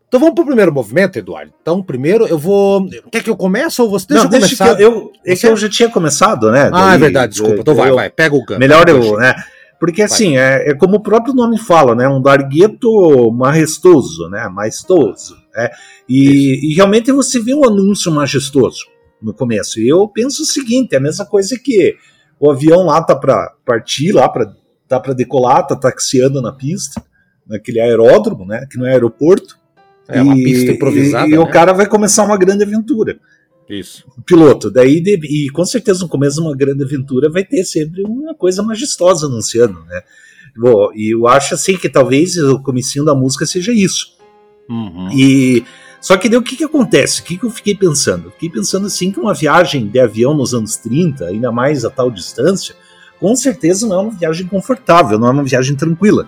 [0.08, 1.52] Então vamos pro primeiro movimento, Eduardo.
[1.62, 2.88] Então, primeiro eu vou.
[3.12, 4.82] Quer que eu comece ou você deixa Não, eu deixa começar?
[4.82, 6.70] Eu, eu, é que eu já tinha começado, né?
[6.74, 7.60] Ah, é verdade, desculpa.
[7.60, 8.60] Então vai, vai, pega o canto.
[8.60, 9.36] Melhor eu, né?
[9.80, 12.08] Porque assim, é, é, como o próprio nome fala, né?
[12.08, 14.48] Um dargueto majestoso, né?
[14.48, 15.36] Maestoso.
[15.54, 15.70] Né?
[16.08, 18.86] E, e, realmente você vê um anúncio majestoso
[19.22, 19.80] no começo.
[19.80, 21.96] E eu penso o seguinte: é a mesma coisa que
[22.40, 24.52] o avião lá tá para partir, lá para
[24.88, 27.04] tá para decolar, tá taxiando na pista,
[27.47, 28.65] naquele aeródromo, né?
[28.69, 29.58] Que não é aeroporto.
[30.08, 31.28] É uma pista improvisada.
[31.28, 31.39] E, e né?
[31.39, 33.19] o cara vai começar uma grande aventura.
[33.69, 34.06] Isso.
[34.17, 34.71] O piloto.
[34.71, 38.63] Daí, e com certeza no começo de uma grande aventura vai ter sempre uma coisa
[38.63, 40.02] majestosa anunciando, né?
[40.56, 44.17] Bom, e eu acho assim que talvez o comecinho da música seja isso.
[44.69, 45.10] Uhum.
[45.12, 45.63] E
[46.00, 47.21] só que daí o que, que acontece?
[47.21, 48.32] O que, que eu fiquei pensando?
[48.32, 52.10] fiquei pensando assim que uma viagem de avião nos anos 30, ainda mais a tal
[52.10, 52.76] distância,
[53.20, 56.28] com certeza não é uma viagem confortável, não é uma viagem tranquila.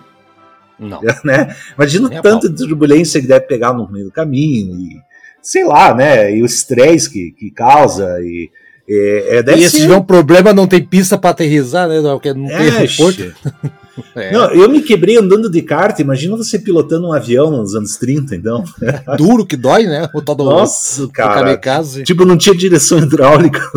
[0.78, 1.00] Não.
[1.24, 1.54] Né?
[1.76, 5.00] Imagina o tanto de turbulência que deve pegar no meio do caminho, e
[5.42, 6.34] sei lá, né?
[6.34, 8.50] E o estresse que, que causa, e.
[8.88, 12.00] É, é e se tiver um problema, não tem pista para aterrizar, né?
[12.02, 13.34] Porque não tem é, aeroporto.
[14.14, 14.32] É.
[14.32, 15.98] Não, eu me quebrei andando de kart.
[15.98, 18.64] Imagina você pilotando um avião nos anos 30, então.
[19.16, 20.08] Duro que dói, né?
[20.14, 21.44] O tal do, Nossa, cara.
[21.44, 22.02] Kamikaze.
[22.02, 23.60] Tipo, não tinha direção hidráulica.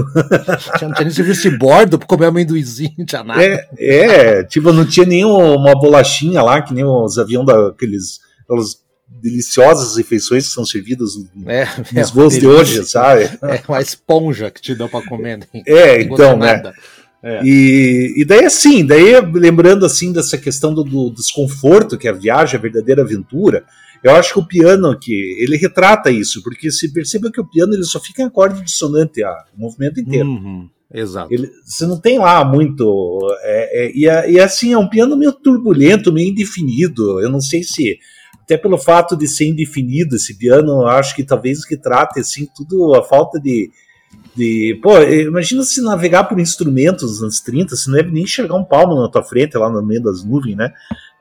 [0.81, 3.41] Não tinha nem serviço de bordo pra comer amendoizinho, não tinha nada.
[3.41, 8.19] É, é, tipo, não tinha nem uma bolachinha lá, que nem os aviões daqueles.
[9.07, 11.11] Deliciosas refeições que são servidas
[11.45, 13.29] é, nos é voos de hoje, sabe?
[13.41, 15.37] É uma esponja que te dão para comer.
[15.37, 15.45] Né?
[15.65, 16.61] É, então, né?
[17.23, 17.41] É.
[17.43, 22.57] E, e daí assim, daí lembrando assim dessa questão do, do, desconforto que a viagem,
[22.57, 23.63] a verdadeira aventura,
[24.03, 27.73] eu acho que o piano que ele retrata isso, porque se perceba que o piano
[27.73, 30.27] ele só fica em acorde dissonante o movimento inteiro.
[30.27, 31.33] Uhum, exato.
[31.33, 33.19] Ele, você não tem lá muito.
[33.41, 37.21] É, é, e, e assim, é um piano meio turbulento, meio indefinido.
[37.21, 37.97] Eu não sei se.
[38.43, 42.19] Até até pelo fato de ser indefinido esse piano, acho que talvez o que trate
[42.19, 43.69] assim tudo a falta de
[44.35, 48.55] de, pô, imagina se navegar por instrumentos nos anos 30, você não deve nem enxergar
[48.55, 50.71] um palmo na tua frente lá no meio das nuvens, né?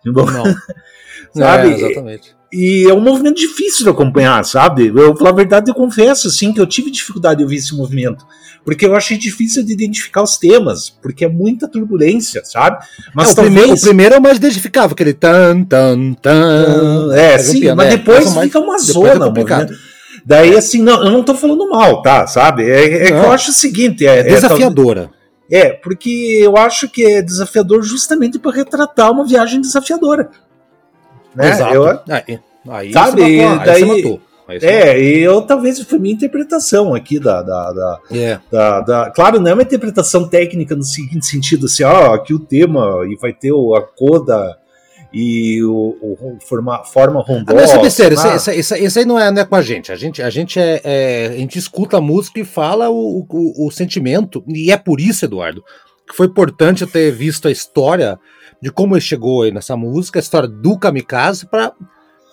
[0.05, 0.25] Não.
[1.35, 1.69] sabe?
[1.69, 2.35] É, exatamente.
[2.53, 4.93] E é um movimento difícil de acompanhar, sabe?
[4.95, 8.27] Eu, pela verdade, eu confesso, assim, que eu tive dificuldade de ouvir esse movimento.
[8.63, 12.85] Porque eu achei difícil de identificar os temas, porque é muita turbulência, sabe?
[13.15, 13.55] Mas é, o, talvez...
[13.55, 17.15] primeiro, o primeiro é o mais identificável, aquele tan, tan, tan.
[17.15, 19.67] É, sim, piano, mas é, depois fica uma zona, é
[20.25, 22.27] Daí, assim, não, eu não tô falando mal, tá?
[22.27, 22.71] Sabe?
[22.71, 25.11] É, é que eu acho o seguinte: é, é desafiadora.
[25.51, 30.31] É, porque eu acho que é desafiador justamente para retratar uma viagem desafiadora.
[31.35, 31.51] Né?
[31.51, 31.75] Exato.
[31.75, 33.23] Eu, aí, aí sabe?
[33.23, 34.21] Você matou, daí, aí matou.
[34.49, 38.01] É, e eu talvez foi minha interpretação aqui da da, da.
[38.11, 38.39] É.
[38.51, 42.39] da, da, Claro, não é uma interpretação técnica no seguinte sentido, assim, ó, aqui o
[42.39, 44.59] tema e vai ter a coda
[45.13, 47.75] e o, o forma, forma rondosa.
[47.75, 49.93] Ah, mas sério, isso, isso, isso, aí não é, não é com a gente.
[49.93, 53.67] A gente, a gente, é, é a gente escuta a música e fala o, o,
[53.67, 55.63] o sentimento, e é por isso, Eduardo,
[56.09, 58.19] que foi importante eu ter visto a história
[58.61, 61.73] de como ele chegou aí nessa música, a história do Kamikaze para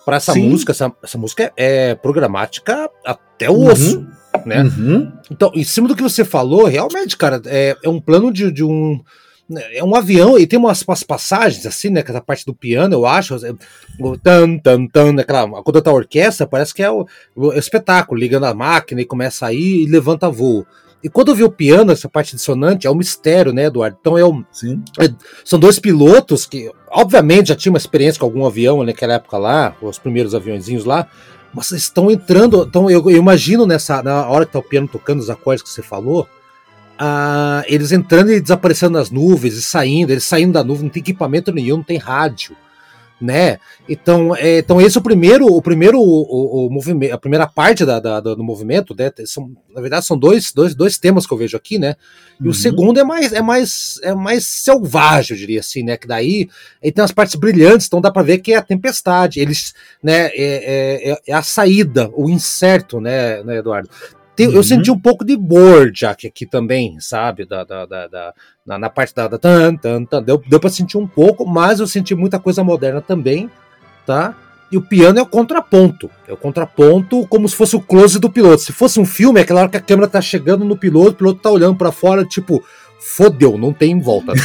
[0.04, 0.48] para essa Sim.
[0.48, 0.72] música.
[0.72, 3.66] Essa, essa música é programática até o uhum.
[3.70, 4.06] osso,
[4.44, 4.62] né?
[4.62, 5.12] Uhum.
[5.30, 8.64] Então, em cima do que você falou, realmente, cara, é, é um plano de, de
[8.64, 9.00] um
[9.72, 12.00] é um avião e tem umas, umas passagens assim, né?
[12.00, 13.36] Aquela parte do piano, eu acho.
[13.98, 18.18] O tan, tan, tan, aquela, quando tá a orquestra, parece que é o, o, espetáculo,
[18.18, 20.66] ligando a máquina e começa a ir e levanta voo.
[21.02, 23.96] E quando eu vi o piano, essa parte dissonante, é um mistério, né, Eduardo?
[23.98, 24.82] Então é um, Sim.
[25.00, 25.08] É,
[25.44, 29.74] são dois pilotos que, obviamente, já tinham uma experiência com algum avião naquela época lá,
[29.80, 31.08] os primeiros aviãozinhos lá,
[31.54, 32.64] mas estão entrando.
[32.68, 35.70] Então eu, eu, imagino nessa na hora que tá o piano tocando os acordes que
[35.70, 36.28] você falou,
[37.00, 41.00] uh, eles entrando e desaparecendo nas nuvens e saindo, eles saindo da nuvem, não tem
[41.00, 42.56] equipamento nenhum, não tem rádio
[43.20, 43.58] né?
[43.88, 47.84] Então, é, então esse é o primeiro, o primeiro, o, o movimento, a primeira parte
[47.84, 49.12] da, da, do movimento, né?
[49.26, 51.96] São, na verdade, são dois, dois, dois temas que eu vejo aqui, né?
[52.40, 52.50] E uhum.
[52.50, 55.96] o segundo é mais, é mais, é mais selvagem, eu diria assim, né?
[55.96, 56.48] Que daí
[56.82, 60.28] ele tem umas partes brilhantes, então dá para ver que é a tempestade, eles, né?
[60.28, 63.90] É, é, é, é a saída, o incerto, né, né Eduardo?
[64.46, 64.54] Uhum.
[64.54, 67.44] Eu senti um pouco de Borjak aqui também, sabe?
[67.44, 69.28] Da, da, da, da na, na, parte da.
[69.28, 70.22] da tan, tan, tan.
[70.22, 73.50] Deu, deu pra sentir um pouco, mas eu senti muita coisa moderna também,
[74.06, 74.34] tá?
[74.70, 76.08] E o piano é o contraponto.
[76.28, 78.62] É o contraponto como se fosse o close do piloto.
[78.62, 81.14] Se fosse um filme, é aquela hora que a câmera tá chegando no piloto, o
[81.14, 82.62] piloto tá olhando para fora, tipo,
[83.00, 84.32] fodeu, não tem volta.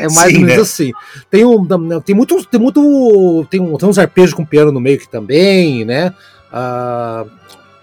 [0.00, 0.62] é mais Sim, ou menos né?
[0.62, 0.90] assim.
[1.30, 1.64] Tem, um,
[2.00, 2.44] tem muito.
[2.46, 3.46] Tem muito.
[3.48, 6.12] Tem, um, tem uns arpejos com piano no meio aqui também, né?
[6.52, 7.30] Uh,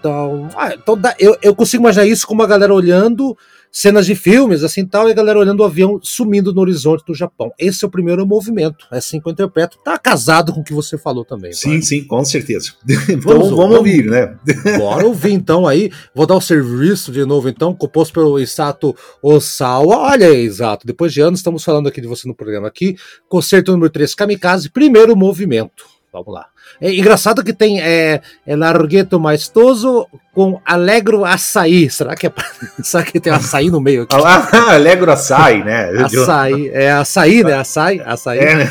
[0.00, 3.36] então, ah, então dá, eu, eu consigo imaginar isso com uma galera olhando
[3.70, 7.14] cenas de filmes, assim tal, e a galera olhando o avião sumindo no horizonte do
[7.14, 7.52] Japão.
[7.58, 8.86] Esse é o primeiro movimento.
[8.90, 9.78] É assim que eu interpreto.
[9.84, 11.52] Tá casado com o que você falou também.
[11.52, 11.82] Sim, pai.
[11.82, 12.72] sim, com certeza.
[13.10, 14.36] Então vamos, vamos ouvir, né?
[14.78, 15.90] Bora ouvir então aí.
[16.14, 19.98] Vou dar o serviço de novo, então, composto pelo Isato Osawa.
[19.98, 22.96] Olha aí, Isato, depois de anos estamos falando aqui de você no programa aqui.
[23.28, 25.99] Concerto número 3, Kamikaze, primeiro movimento.
[26.12, 26.46] Vamos lá.
[26.80, 31.88] É engraçado que tem é, é Largueto Maestoso com Alegro Açaí.
[31.88, 32.32] Será que, é,
[32.82, 34.16] será que tem açaí no meio aqui?
[34.22, 35.90] Ah, Alegro Açaí, né?
[36.04, 36.68] Açaí.
[36.70, 37.54] É açaí, né?
[37.54, 38.00] Açaí.
[38.00, 38.54] açaí é.
[38.56, 38.70] Né?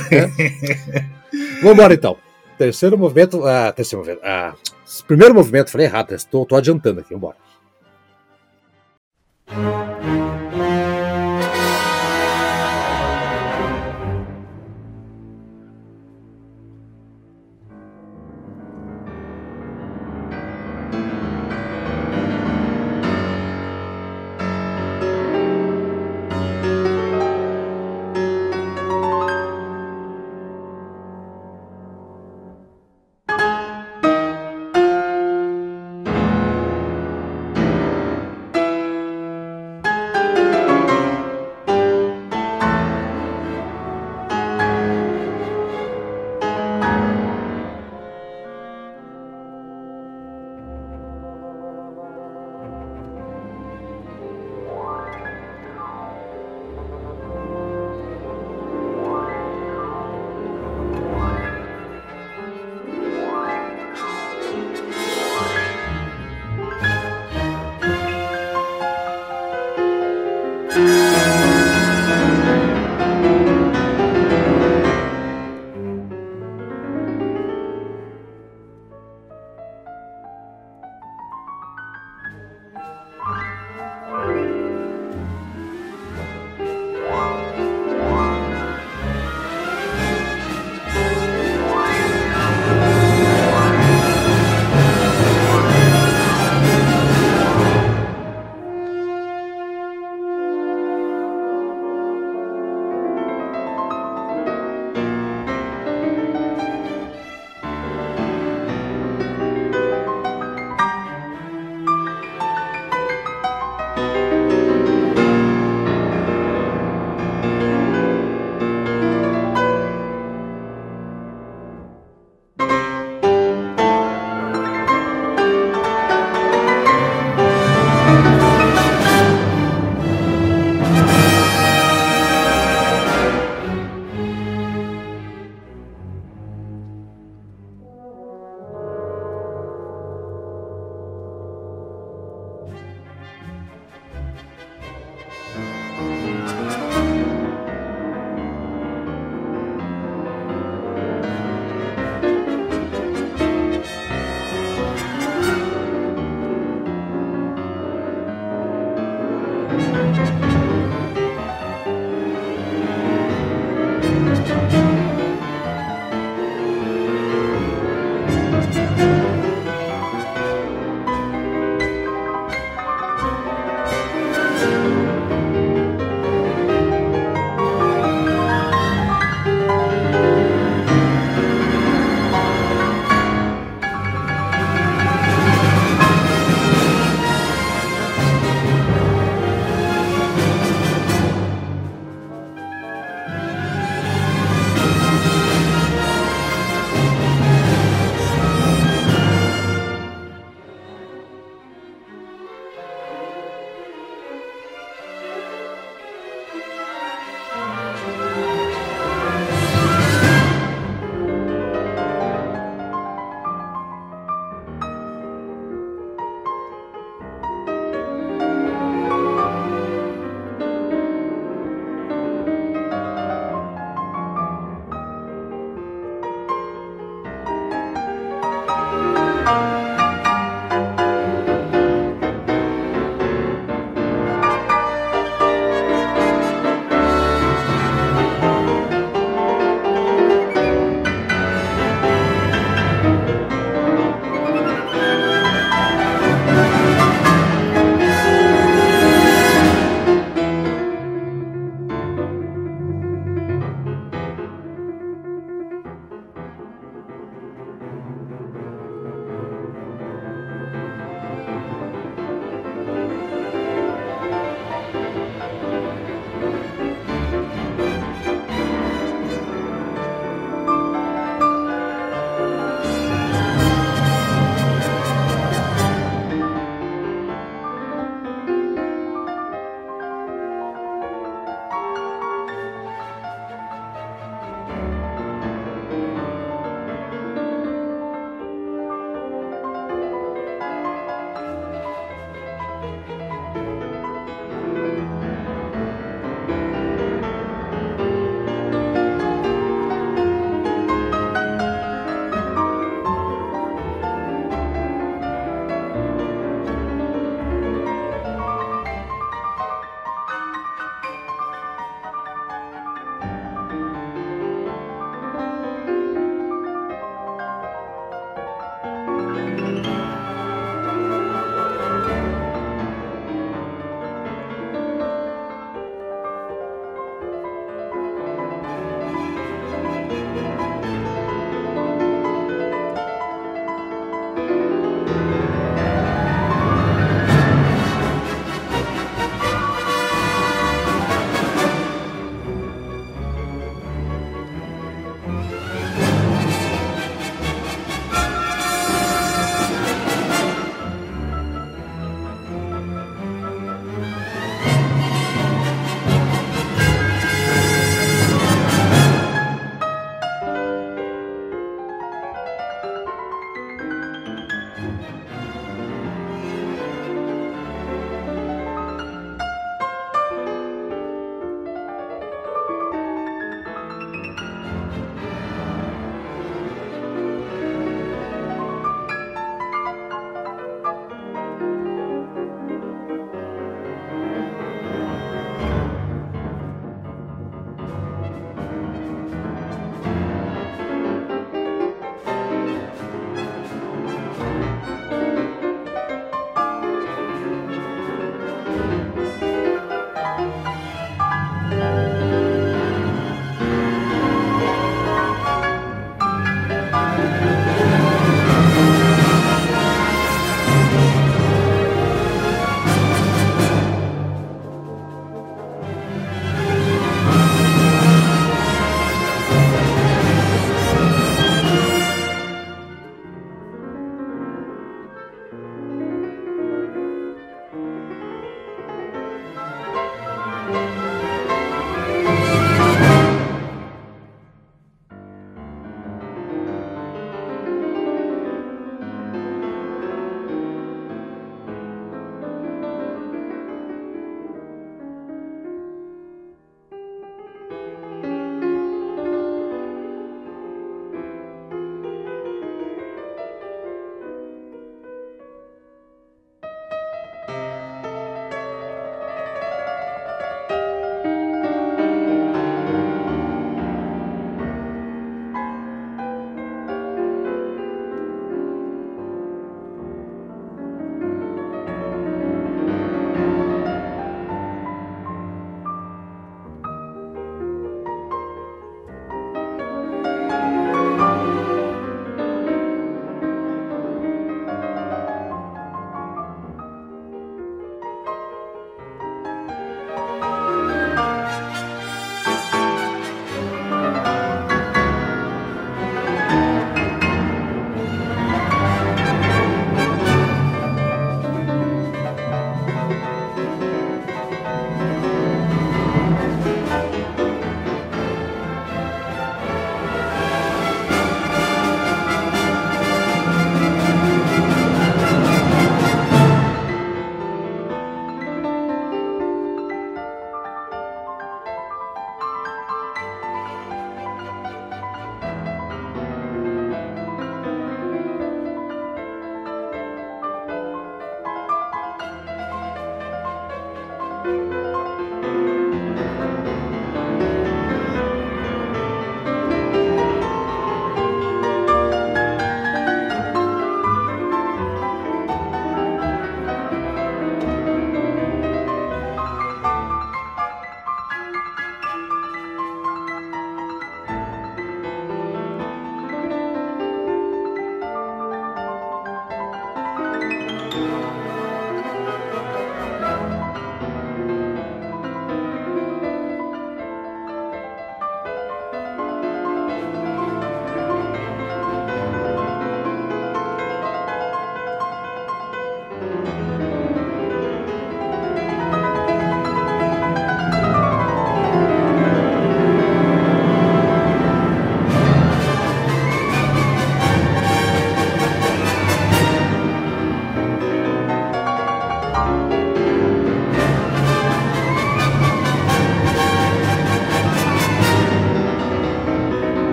[1.61, 2.17] Vamos embora então.
[2.57, 3.45] Terceiro movimento.
[3.45, 4.25] Ah, terceiro movimento.
[4.25, 4.53] Ah,
[5.07, 7.15] primeiro movimento, falei errado, estou adiantando aqui.
[7.15, 7.35] Vamos
[9.47, 9.88] embora.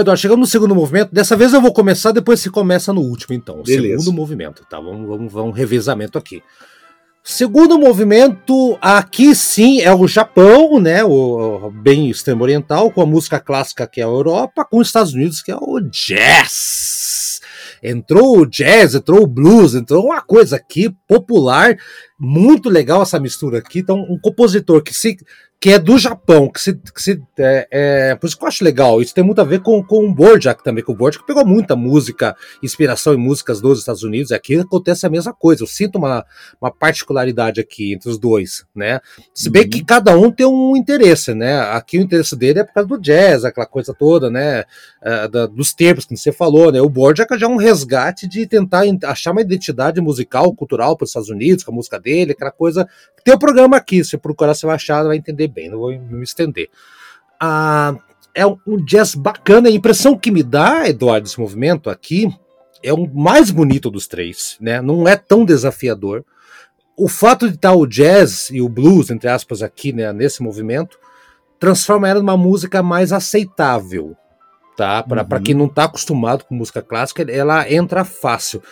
[0.00, 1.12] Olha, Eduardo, chegamos no segundo movimento.
[1.12, 3.62] Dessa vez eu vou começar, depois você começa no último, então.
[3.62, 3.98] Beleza.
[3.98, 4.80] Segundo movimento, tá?
[4.80, 6.42] Vamos, vamos, vamos um revezamento aqui.
[7.22, 11.04] Segundo movimento, aqui sim é o Japão, né?
[11.04, 15.12] O bem extremo oriental, com a música clássica que é a Europa, com os Estados
[15.12, 17.40] Unidos que é o jazz.
[17.82, 21.76] Entrou o jazz, entrou o blues, entrou uma coisa aqui popular,
[22.18, 23.80] muito legal essa mistura aqui.
[23.80, 25.18] Então, um compositor que se
[25.60, 26.72] que é do Japão, que se.
[26.72, 29.02] Que se é, é, por isso que eu acho legal.
[29.02, 31.76] Isso tem muito a ver com, com o Borjak também, com o Borjak pegou muita
[31.76, 34.32] música, inspiração em músicas dos Estados Unidos.
[34.32, 35.62] Aqui acontece a mesma coisa.
[35.62, 36.24] Eu sinto uma,
[36.58, 39.00] uma particularidade aqui entre os dois, né?
[39.34, 39.68] Se bem uhum.
[39.68, 41.60] que cada um tem um interesse, né?
[41.60, 44.64] Aqui o interesse dele é por causa do jazz, aquela coisa toda, né?
[45.02, 46.80] Uh, da, dos tempos que você falou, né?
[46.80, 51.10] O Borjak já é um resgate de tentar achar uma identidade musical, cultural para os
[51.10, 52.86] Estados Unidos, com a música dele, aquela coisa.
[53.24, 55.98] Tem o um programa aqui, se procurar, você vai achar, vai entender bem, não vou
[55.98, 56.68] me estender.
[57.40, 57.96] Ah,
[58.34, 62.28] é um, um jazz bacana, a impressão que me dá, Eduardo, esse movimento aqui,
[62.82, 64.80] é o mais bonito dos três, né?
[64.80, 66.24] Não é tão desafiador.
[66.96, 70.98] O fato de estar o jazz e o blues, entre aspas, aqui né, nesse movimento,
[71.58, 74.16] transforma ela numa música mais aceitável,
[74.80, 75.02] tá?
[75.02, 75.42] Para uhum.
[75.42, 78.62] quem não está acostumado com música clássica, ela entra fácil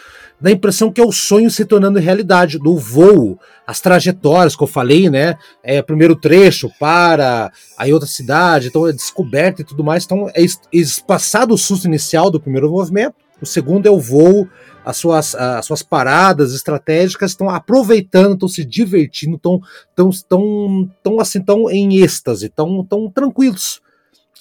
[0.40, 4.62] dá a impressão que é o sonho se tornando realidade, do voo, as trajetórias que
[4.62, 5.36] eu falei, né?
[5.62, 10.04] É, primeiro trecho para aí outra cidade, então é descoberta e tudo mais.
[10.04, 14.48] Então é espaçado o susto inicial do primeiro movimento, o segundo é o voo,
[14.84, 19.60] as suas, as suas paradas estratégicas estão aproveitando, estão se divertindo, estão
[19.94, 23.82] tão, tão, tão, assim, tão em êxtase, estão tão tranquilos,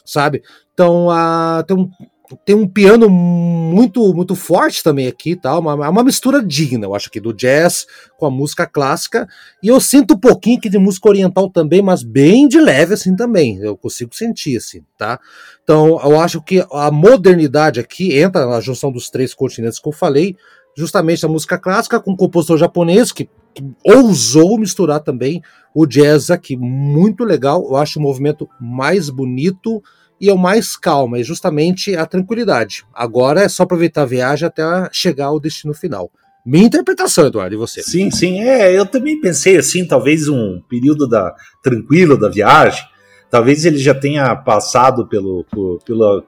[0.08, 0.41] sabe?
[0.74, 1.08] Então,
[1.68, 1.76] tem
[2.43, 5.58] tem um piano muito muito forte também aqui, tá?
[5.58, 7.86] Uma, uma mistura digna, eu acho aqui, do jazz
[8.18, 9.28] com a música clássica.
[9.64, 13.16] E eu sinto um pouquinho aqui de música oriental também, mas bem de leve assim
[13.16, 13.58] também.
[13.60, 15.20] Eu consigo sentir assim, tá?
[15.64, 19.93] Então eu acho que a modernidade aqui entra na junção dos três continentes que eu
[19.93, 20.36] falei,
[20.76, 23.30] justamente a música clássica com o compositor japonês que, que
[23.84, 25.41] ousou misturar também
[25.74, 26.55] o jazz aqui.
[26.58, 29.82] Muito legal, eu acho o movimento mais bonito
[30.20, 32.84] e é o mais calmo, é justamente a tranquilidade.
[32.93, 36.12] Agora é só aproveitar a viagem até chegar ao destino final.
[36.45, 37.84] Minha interpretação, Eduardo, e você?
[37.84, 42.84] Sim, sim, é, eu também pensei assim, talvez um período da tranquilo da viagem,
[43.30, 46.24] talvez ele já tenha passado pelo, por, pelo,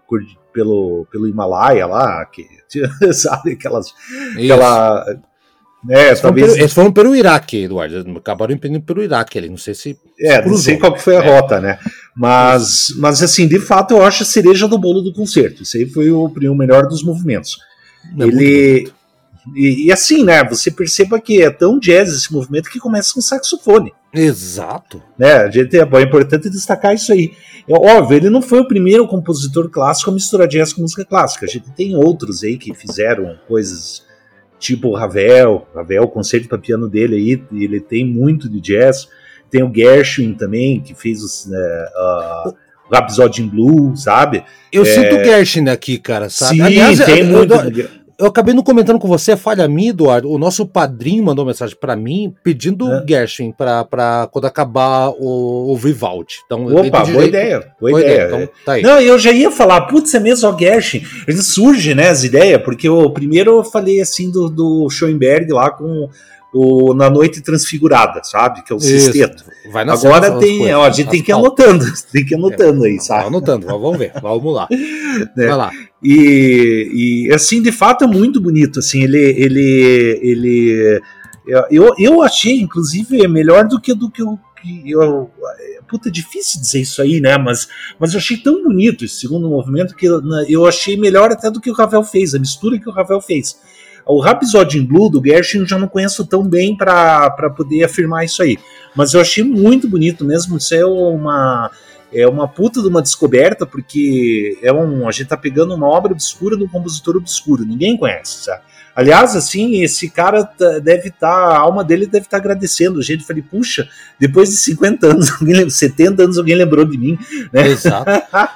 [0.53, 2.45] pelo, pelo Himalaia lá, que
[3.13, 3.93] sabe aquelas,
[4.35, 5.05] aquela
[5.87, 6.45] é, eles, talvez...
[6.45, 8.17] foram pelo, eles foram pelo Iraque, Eduardo.
[8.17, 9.49] Acabaram indo pelo Iraque ali.
[9.49, 9.97] Não sei se.
[10.19, 11.39] É, não sei qual que foi a é.
[11.39, 11.79] rota, né?
[12.15, 15.63] Mas, mas, assim, de fato, eu acho a cereja do bolo do concerto.
[15.63, 17.57] Isso aí foi o, o melhor dos movimentos.
[18.19, 18.91] É Ele.
[19.55, 20.43] E, e, assim, né?
[20.43, 23.93] Você perceba que é tão jazz esse movimento que começa com saxofone.
[24.13, 25.01] Exato.
[25.17, 25.33] Né?
[25.33, 27.31] A gente, é, é importante destacar isso aí.
[27.67, 31.45] É óbvio, ele não foi o primeiro compositor clássico a misturar jazz com música clássica.
[31.45, 34.08] A gente tem outros aí que fizeram coisas
[34.59, 39.07] tipo o Ravel, Ravel, o concerto para piano dele aí, ele tem muito de jazz.
[39.49, 42.49] Tem o Gershwin também, que fez os, uh,
[42.89, 44.43] o Rhapsody in Blue, sabe?
[44.71, 44.85] Eu é...
[44.85, 46.57] sinto o Gershwin aqui, cara, sabe?
[46.57, 47.53] Sim, Aliás, tem eu, muito.
[47.53, 47.89] Eu, eu
[48.27, 50.29] acabei não comentando com você, falha minha, Eduardo.
[50.29, 53.03] O nosso padrinho mandou mensagem para mim pedindo é.
[53.07, 56.35] Gershwin para quando acabar o, o Vivaldi.
[56.45, 57.59] Então, Opa, boa ideia.
[57.79, 58.25] Boa, boa ideia.
[58.25, 58.43] ideia.
[58.43, 58.81] Então, tá aí.
[58.81, 61.03] Não, eu já ia falar, putz, é mesmo o Gershwin.
[61.27, 65.69] Ele surge, né, as ideias, porque o primeiro eu falei assim do, do Schoenberg lá
[65.69, 66.09] com
[66.53, 68.63] o Na Noite Transfigurada, sabe?
[68.63, 68.87] Que é o Isso.
[68.87, 69.43] sexteto.
[69.71, 72.89] Vai Agora tem, ó, a gente tem que ir anotando, tem que ir anotando é,
[72.89, 73.27] aí, sabe?
[73.27, 74.67] Anotando, vamos ver, vamos lá.
[75.37, 75.47] É.
[75.47, 75.71] Vai lá.
[76.03, 81.01] E, e assim, de fato é muito bonito, assim, ele ele ele
[81.71, 84.39] eu, eu achei inclusive melhor do que do que eu,
[84.85, 85.31] eu
[85.89, 87.37] puta, é difícil dizer isso aí, né?
[87.37, 87.67] Mas,
[87.99, 91.59] mas eu achei tão bonito esse segundo movimento que eu, eu achei melhor até do
[91.59, 93.59] que o Ravel fez, a mistura que o Ravel fez.
[94.09, 98.25] O Rhapsody in Blue do Gershwin eu já não conheço tão bem para poder afirmar
[98.25, 98.57] isso aí.
[98.95, 100.57] Mas eu achei muito bonito mesmo.
[100.57, 101.69] Isso é uma
[102.11, 106.11] é uma puta de uma descoberta, porque é um, a gente tá pegando uma obra
[106.11, 108.63] obscura de um compositor obscuro, ninguém conhece, sabe?
[108.95, 110.41] Aliás, assim, esse cara
[110.83, 112.99] deve estar, tá, a alma dele deve estar tá agradecendo.
[112.99, 113.87] A gente falei, puxa,
[114.19, 117.17] depois de 50 anos, alguém, 70 anos, alguém lembrou de mim,
[117.53, 117.67] né?
[117.67, 118.09] Exato.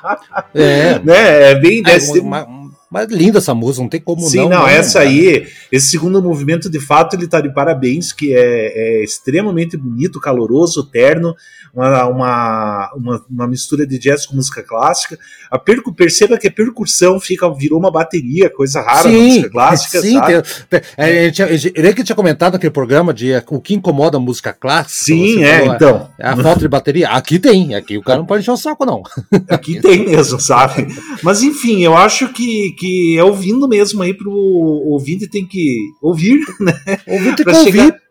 [0.54, 1.00] é.
[1.00, 1.52] né?
[1.52, 1.84] É bem.
[1.86, 2.46] É, uma,
[2.94, 4.50] Mas linda essa música, não tem como Sim, não.
[4.50, 5.14] não, não essa lembrar.
[5.20, 10.20] aí, esse segundo movimento, de fato, ele tá de parabéns, que é, é extremamente bonito,
[10.20, 11.34] caloroso, terno,
[11.74, 15.18] uma, uma, uma, uma mistura de jazz com música clássica.
[15.50, 20.00] A percu perceba que a percussão fica, virou uma bateria, coisa rara na música clássica,
[20.02, 20.44] sim, sabe?
[20.70, 24.18] tem- é, eu tinha- eu que tinha comentado naquele programa de é, o que incomoda
[24.18, 25.06] a música clássica.
[25.06, 26.10] Sim, é, falou, então.
[26.20, 27.10] é a falta de bateria.
[27.10, 29.02] Aqui tem, aqui o cara não pode encher o saco, não.
[29.50, 30.88] Aqui tem mesmo, sabe?
[31.24, 36.40] Mas enfim, eu acho que, que é ouvindo mesmo aí pro ouvinte tem que ouvir,
[36.60, 36.74] né?
[37.08, 38.04] Ouvir tem que chegar- ouvir.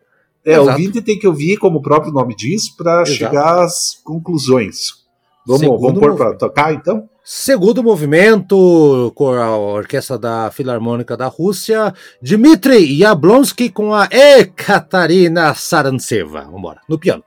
[0.45, 0.69] É, Exato.
[0.71, 4.77] ouvinte tem que ouvir, como o próprio nome diz, para chegar às conclusões.
[5.47, 7.07] Vamos, Segundo vamos pôr para tocar então?
[7.23, 16.41] Segundo movimento, com a orquestra da Filarmônica da Rússia, Dmitry Yablonsky com a Ekaterina Sarantseva.
[16.51, 17.23] Vambora, no piano.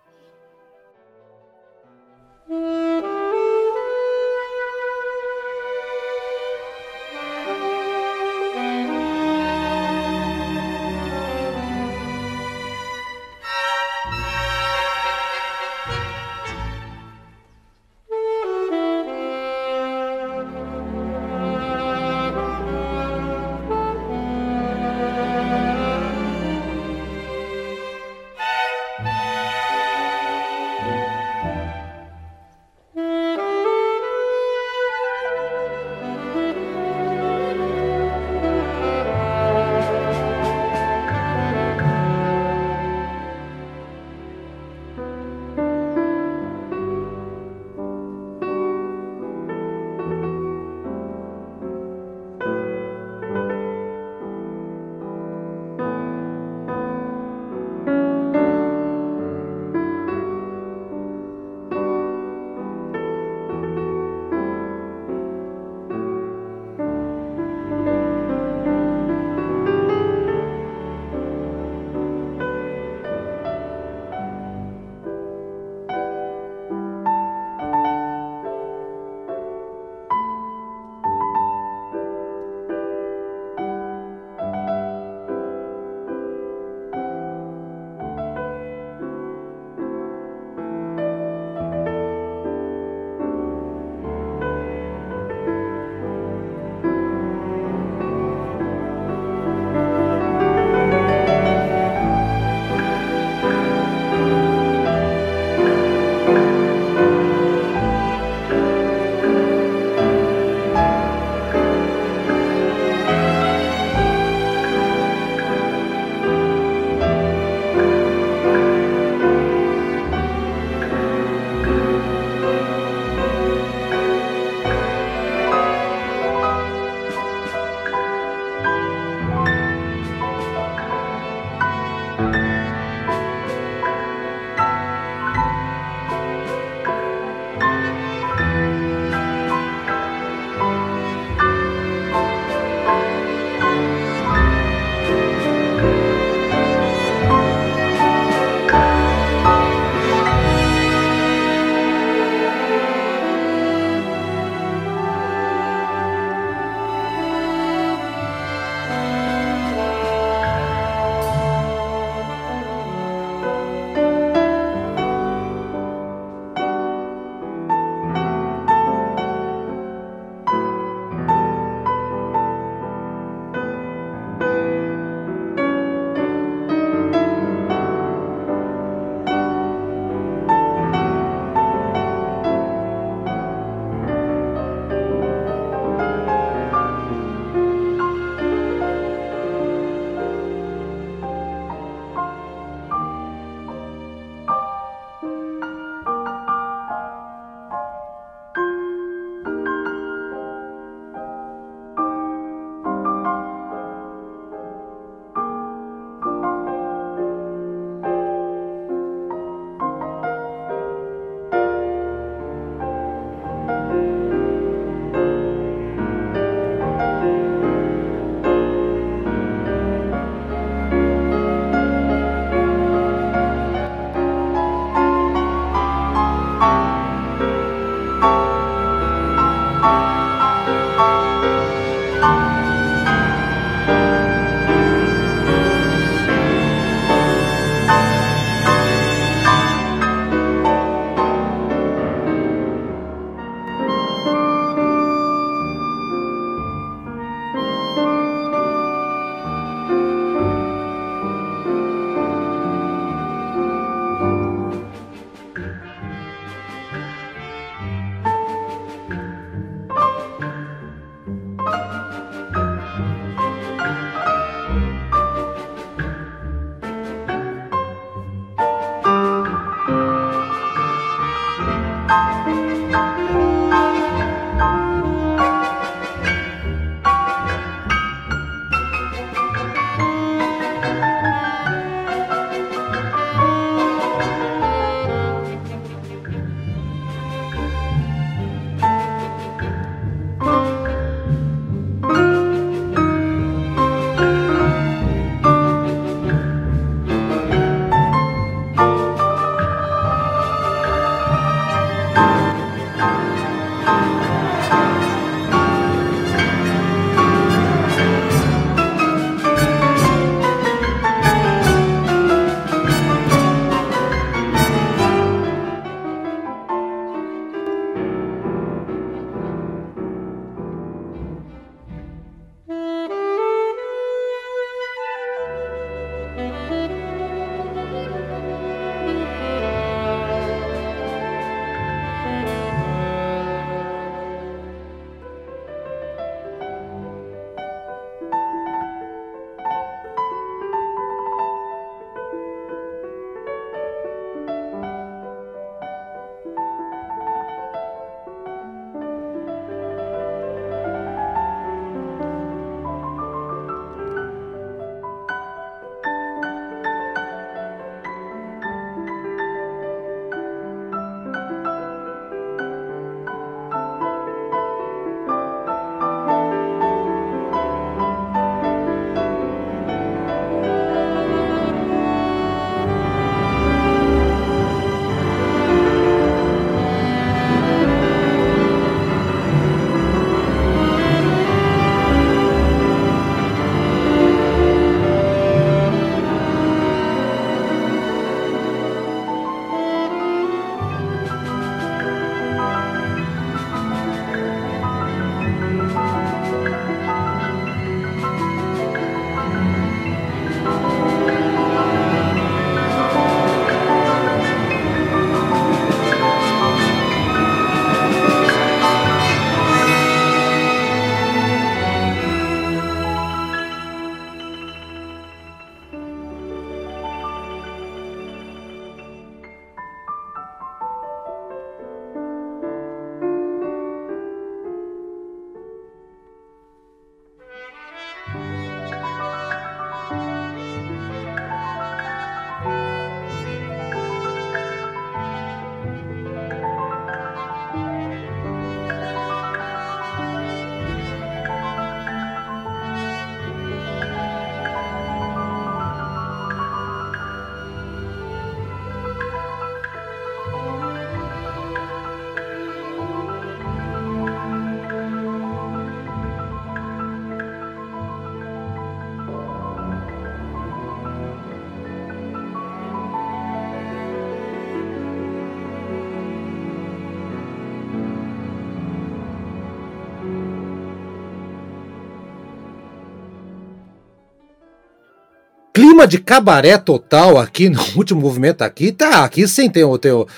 [475.96, 480.28] Clima de cabaré total aqui no último movimento aqui, tá, aqui sim tem o teu,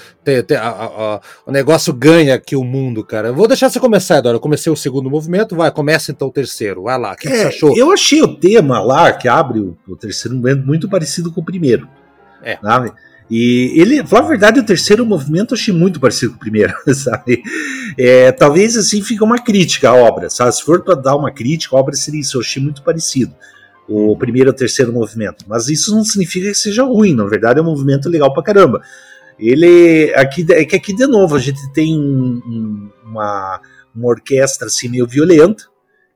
[1.44, 3.28] o negócio ganha aqui o mundo, cara.
[3.28, 4.36] Eu vou deixar você começar, Eduardo.
[4.36, 6.84] Eu comecei o segundo movimento, vai, começa então o terceiro.
[6.84, 7.76] Vai lá, o que, é, que, você achou?
[7.76, 11.44] Eu achei o tema lá, que abre o, o terceiro movimento, muito parecido com o
[11.44, 11.88] primeiro.
[12.42, 12.56] É.
[12.58, 12.92] Sabe?
[13.30, 16.72] E ele, falar a verdade, o terceiro movimento eu achei muito parecido com o primeiro,
[16.94, 17.42] sabe?
[17.98, 20.54] É, talvez assim fique uma crítica à obra, sabe?
[20.54, 23.34] Se for para dar uma crítica, a obra seria isso, eu achei muito parecido
[23.88, 25.44] o primeiro e terceiro movimento.
[25.48, 28.82] Mas isso não significa que seja ruim, na verdade é um movimento legal pra caramba.
[29.38, 33.60] Ele aqui é que aqui de novo a gente tem um, uma,
[33.94, 35.64] uma orquestra assim meio violenta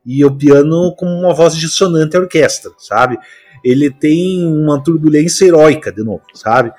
[0.05, 3.19] e o piano com uma voz dissonante à orquestra, sabe?
[3.65, 6.73] Ele tem uma turbulência heróica de novo, sabe?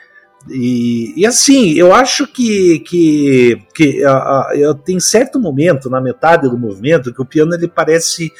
[0.49, 6.49] E, e assim, eu acho que, que, que a, a, tem certo momento na metade
[6.49, 8.31] do movimento que o piano ele parece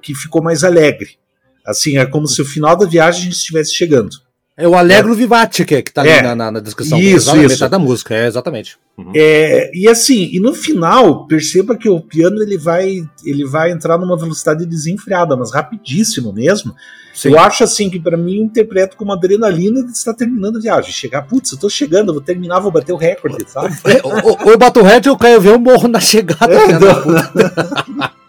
[0.00, 1.18] que ficou mais alegre,
[1.66, 4.16] Assim, é como se o final da viagem estivesse chegando.
[4.54, 5.16] É o Alegro é.
[5.16, 6.22] Vivati que, que tá ali é.
[6.22, 6.98] na, na, na, descrição.
[6.98, 7.36] Isso, isso.
[7.36, 8.76] Metade da música, é, exatamente.
[8.98, 9.10] Uhum.
[9.14, 13.96] É, e assim, e no final, perceba que o piano ele vai, ele vai entrar
[13.96, 16.74] numa velocidade desenfreada, mas rapidíssimo mesmo.
[17.14, 17.30] Sim.
[17.30, 20.92] Eu acho assim que para mim eu interpreto como adrenalina de estar terminando a viagem.
[20.92, 23.74] Chegar, putz, eu tô chegando, eu vou terminar, vou bater o recorde, sabe?
[24.04, 26.52] ou eu bato o recorde ou eu caio ver o morro na chegada.
[26.52, 28.12] É,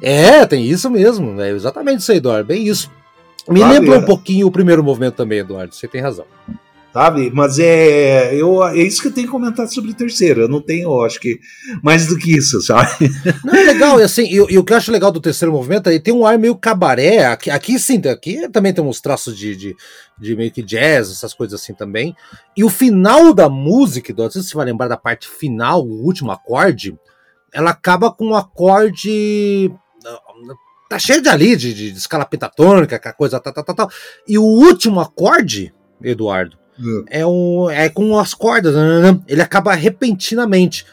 [0.00, 1.40] é, tem isso mesmo.
[1.40, 2.46] É exatamente isso aí, Eduardo.
[2.46, 2.90] Bem isso.
[3.48, 5.74] Me Sabe, lembra um pouquinho o primeiro movimento também, Eduardo.
[5.74, 6.26] Você tem razão.
[6.92, 7.30] Sabe?
[7.32, 10.40] Mas é, eu, é isso que eu tenho que comentar sobre o terceiro.
[10.40, 11.38] Eu não tenho, acho que,
[11.82, 13.10] mais do que isso, sabe?
[13.44, 14.00] Não, é legal.
[14.00, 16.38] E, assim, e, o que eu acho legal do terceiro movimento é tem um ar
[16.38, 17.26] meio cabaré.
[17.26, 19.76] Aqui, aqui sim, aqui também tem uns traços de, de,
[20.18, 22.16] de meio que jazz, essas coisas assim também.
[22.56, 25.86] E o final da música, Eduardo, não sei se você vai lembrar da parte final,
[25.86, 26.98] o último acorde
[27.52, 29.70] ela acaba com um acorde.
[30.88, 33.74] Tá cheio de ali, de, de, de escala pentatônica, que a coisa tal, tal, tal,
[33.74, 33.90] tal.
[34.26, 35.72] E o último acorde,
[36.02, 37.04] Eduardo, hum.
[37.08, 40.86] é, um, é com as cordas, né, né, né, ele acaba repentinamente.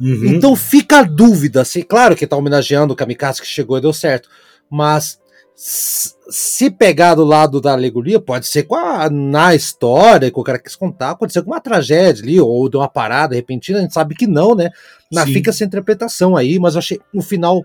[0.00, 0.34] Uhum.
[0.34, 3.92] Então fica a dúvida, assim, claro que tá homenageando o Kamikaze que chegou e deu
[3.92, 4.28] certo,
[4.70, 5.20] mas
[5.54, 10.58] se pegar do lado da alegoria, pode ser com a, na história que o cara
[10.58, 13.94] quis contar, pode ser com uma tragédia ali, ou de uma parada repentina, a gente
[13.94, 14.70] sabe que não, né?
[15.10, 17.62] Na, fica essa interpretação aí, mas eu achei um final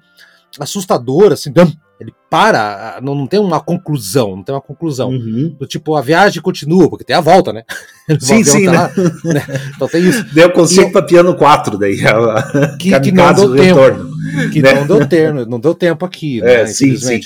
[0.59, 1.51] assustador, assim,
[1.99, 5.09] ele para, não, não tem uma conclusão, não tem uma conclusão.
[5.09, 5.55] Uhum.
[5.59, 7.63] Do tipo, a viagem continua, porque tem a volta, né?
[8.19, 8.71] Sim, sim, né?
[8.71, 8.91] Lá,
[9.23, 9.43] né?
[9.75, 10.23] Então tem isso.
[10.33, 11.97] Deu conceito para piano 4 daí.
[12.79, 13.79] Que, que não deu tempo.
[13.79, 14.11] Retorno,
[14.53, 14.73] que né?
[14.75, 17.21] não deu tempo, não deu tempo aqui, é, né, sim, sim.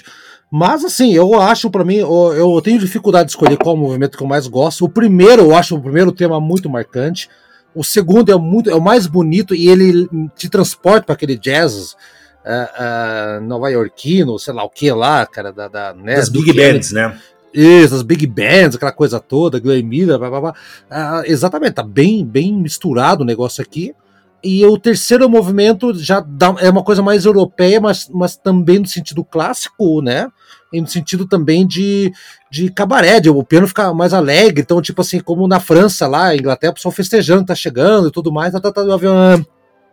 [0.52, 4.24] Mas assim, eu acho para mim, eu, eu, tenho dificuldade de escolher qual movimento que
[4.24, 4.84] eu mais gosto.
[4.84, 7.30] O primeiro, eu acho o primeiro tema muito marcante.
[7.74, 11.94] O segundo é muito, é o mais bonito e ele te transporta para aquele jazz
[11.94, 16.52] uh, uh, nova iorquino, sei lá o que lá, cara, da, da né, das big
[16.52, 17.18] bands, né?
[17.54, 20.52] Isso, as big bands, aquela coisa toda, Glenn Miller, blá, blá, blá.
[20.52, 23.96] Uh, exatamente, tá bem, bem misturado o negócio aqui.
[24.44, 28.88] E o terceiro movimento já dá, é uma coisa mais europeia, mas, mas também no
[28.88, 30.28] sentido clássico, né?
[30.72, 32.12] E no sentido também de,
[32.50, 34.62] de cabaré, de, o piano fica mais alegre.
[34.62, 38.32] Então, tipo assim, como na França, lá, Inglaterra, o pessoal festejando, tá chegando e tudo
[38.32, 39.16] mais, tá, tá, tá, o avião.
[39.16, 39.40] Ah,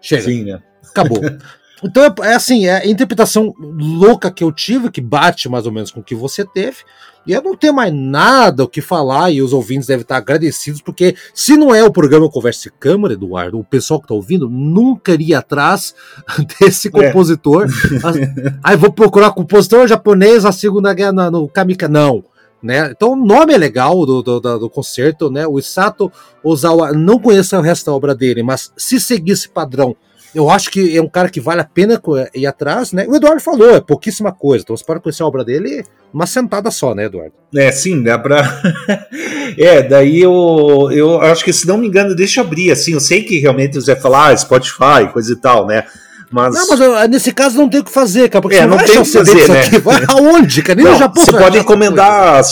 [0.00, 0.22] chega.
[0.22, 0.60] Sim, né?
[0.88, 1.20] Acabou.
[1.82, 5.72] Então é, é, assim, é a interpretação louca que eu tive, que bate mais ou
[5.72, 6.78] menos com o que você teve.
[7.26, 10.80] E eu não tenho mais nada o que falar, e os ouvintes devem estar agradecidos,
[10.80, 15.12] porque se não é o programa Conversa Câmara, Eduardo, o pessoal que está ouvindo nunca
[15.12, 15.94] iria atrás
[16.58, 16.90] desse é.
[16.90, 17.66] compositor.
[17.66, 18.54] É.
[18.64, 21.86] Aí vou procurar compositor japonês a Segunda Guerra no Kamika.
[21.86, 22.24] Não.
[22.62, 22.90] Né?
[22.90, 25.46] Então o nome é legal do, do, do, concerto, né?
[25.46, 26.10] O Isato
[26.42, 29.94] Ozawa, não conheço o resto da obra dele, mas se seguir esse padrão
[30.34, 32.00] eu acho que é um cara que vale a pena
[32.34, 33.06] ir atrás, né?
[33.08, 34.62] O Eduardo falou, é pouquíssima coisa.
[34.62, 37.32] Então você pode conhecer a obra dele uma sentada só, né, Eduardo?
[37.54, 38.60] É, sim, dá pra.
[39.56, 42.92] é, daí eu, eu acho que, se não me engano, deixa eu abrir, assim.
[42.92, 45.84] Eu sei que realmente você vai falar ah, Spotify, coisa e tal, né?
[46.30, 46.54] Mas...
[46.54, 48.42] Não, mas eu, nesse caso não tem o que fazer, cara.
[48.42, 49.60] Porque é, não tem o que fazer, né?
[49.62, 49.78] Aqui.
[49.78, 50.76] Vai aonde, cara?
[50.76, 51.24] Nem não, no Japão.
[51.24, 52.42] Você pode encomendar,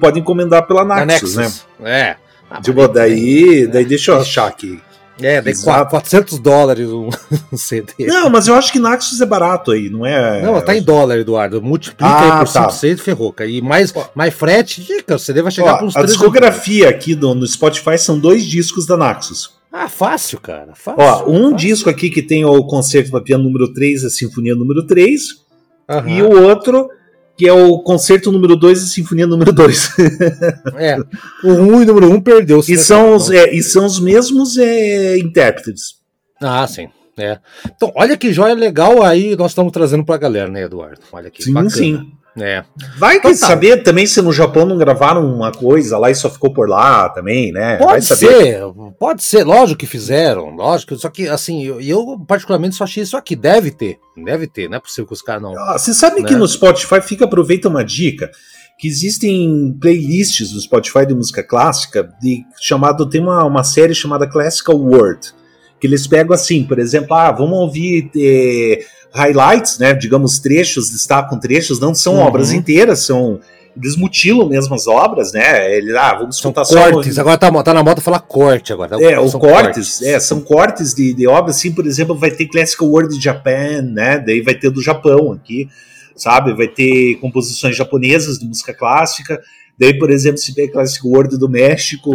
[0.00, 1.52] pode encomendar pela Naxos, né?
[1.84, 2.16] É.
[2.50, 4.80] Ah, tipo, daí, daí deixa eu achar aqui.
[5.20, 7.08] É, daí 400 dólares um,
[7.56, 7.92] CD.
[8.00, 10.42] Não, mas eu acho que Naxos é barato aí, não é?
[10.42, 11.62] Não, tá em dólar, Eduardo.
[11.62, 13.34] Multiplica ah, aí por 5, 6 ferrou.
[13.40, 17.34] E mais, mais frete, dica, o CD vai chegar para uns A discografia aqui do,
[17.34, 19.56] no Spotify são dois discos da Naxos.
[19.72, 20.74] Ah, fácil, cara.
[20.74, 21.56] Fácil, Ó, um fácil.
[21.56, 25.44] disco aqui que tem o concerto para piano número 3, a Sinfonia número 3.
[25.88, 26.08] Uhum.
[26.08, 26.88] E o outro
[27.36, 29.90] que é o concerto número 2 e sinfonia número 2.
[30.76, 30.96] é,
[31.44, 32.60] o 1 um e o número 1 um perdeu.
[32.66, 35.96] E são, os, é, e são os mesmos é, intérpretes.
[36.40, 36.88] Ah, sim.
[37.18, 37.38] É.
[37.64, 41.00] Então, olha que joia legal aí nós estamos trazendo para a galera, né, Eduardo?
[41.10, 41.70] Olha que sim, bacana.
[41.70, 42.12] sim.
[42.38, 42.62] É.
[42.98, 43.36] Vai então, tá.
[43.36, 47.08] saber também se no Japão não gravaram uma coisa lá e só ficou por lá
[47.08, 47.78] também, né?
[47.78, 48.60] Pode ser,
[48.98, 53.16] pode ser, lógico que fizeram, lógico, só que assim, eu, eu particularmente só achei isso
[53.16, 55.58] aqui, deve ter, deve ter, não é possível que os caras não.
[55.58, 56.28] Ah, você sabe né?
[56.28, 58.30] que no Spotify fica, aproveita uma dica,
[58.78, 64.28] que existem playlists no Spotify de música clássica, de, chamado, tem uma, uma série chamada
[64.28, 65.32] Classical World,
[65.80, 68.10] que eles pegam assim, por exemplo, ah, vamos ouvir...
[68.16, 68.84] Eh,
[69.16, 69.94] highlights, né?
[69.94, 72.20] Digamos, trechos, destacam trechos, não são uhum.
[72.20, 73.40] obras inteiras, são.
[73.76, 75.76] Eles mutilam mesmo as obras, né?
[75.76, 76.90] Ele, ah, vamos são só.
[76.90, 78.96] Cortes, agora tá, tá na moda falar corte agora.
[79.02, 82.46] É, o cortes, cortes, é, são cortes de, de obras, assim, por exemplo, vai ter
[82.46, 84.18] Classical World Japan, né?
[84.18, 85.68] Daí vai ter do Japão aqui,
[86.14, 86.54] sabe?
[86.54, 89.42] Vai ter composições japonesas de música clássica.
[89.78, 92.12] Daí, por exemplo, se tem Classic World do México,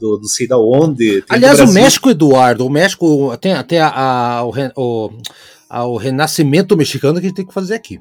[0.00, 1.22] do não sei da onde.
[1.28, 5.10] Aliás, o México, Eduardo, o México tem até a, a, o, o
[5.68, 7.98] ao renascimento mexicano que a gente tem que fazer aqui.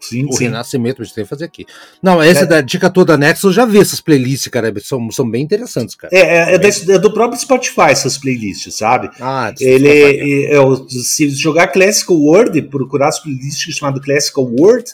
[0.00, 0.44] Sim, o sim.
[0.44, 1.66] renascimento a gente tem que fazer aqui.
[2.02, 2.46] Não, essa é.
[2.46, 6.14] da dica toda Nexo, eu já vi essas playlists, cara, são, são bem interessantes, cara.
[6.14, 9.10] É, é, é, é do próprio Spotify essas playlists, sabe?
[9.20, 14.90] Ah, ele é, é, se jogar Classical World, procurar as playlists chamado Classical World,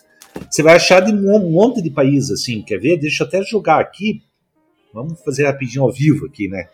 [0.51, 2.99] você vai achar de um monte de países, assim, quer ver?
[2.99, 4.23] Deixa eu até jogar aqui.
[4.93, 6.69] Vamos fazer rapidinho ao vivo aqui, né?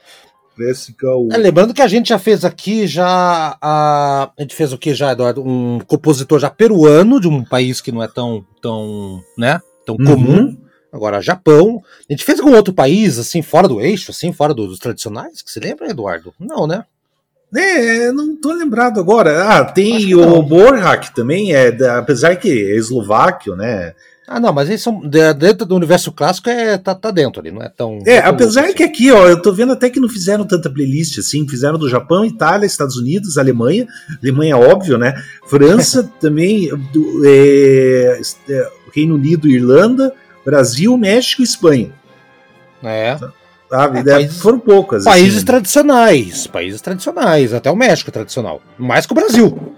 [0.55, 1.29] Classical.
[1.33, 4.95] É, lembrando que a gente já fez aqui já a, a gente fez o que
[4.95, 9.61] já Eduardo um compositor já peruano de um país que não é tão tão né
[9.87, 10.05] tão uhum.
[10.05, 10.59] comum
[10.93, 14.79] agora Japão a gente fez algum outro país assim fora do eixo assim fora dos
[14.79, 16.85] tradicionais que se lembra Eduardo não né
[17.55, 19.45] é, não tô lembrado agora.
[19.45, 23.93] Ah, tem o Borhak também, é, apesar que é eslováquio, né?
[24.27, 27.61] Ah, não, mas eles são dentro do universo clássico é tá, tá dentro ali, não
[27.61, 27.99] é tão.
[28.07, 28.75] É, apesar assim.
[28.75, 31.89] que aqui, ó, eu tô vendo até que não fizeram tanta playlist assim, fizeram do
[31.89, 33.87] Japão, Itália, Estados Unidos, Alemanha,
[34.23, 35.15] Alemanha óbvio, né?
[35.47, 41.93] França também, do, é, é, Reino Unido, Irlanda, Brasil, México e Espanha.
[42.83, 43.19] É.
[43.73, 44.01] Sabe?
[44.01, 45.05] É, países, foram poucas.
[45.05, 45.47] Países assim.
[45.47, 46.47] tradicionais.
[46.47, 47.55] Países tradicionais.
[47.55, 48.61] Até o México é tradicional.
[48.79, 49.75] Mais que o Brasil.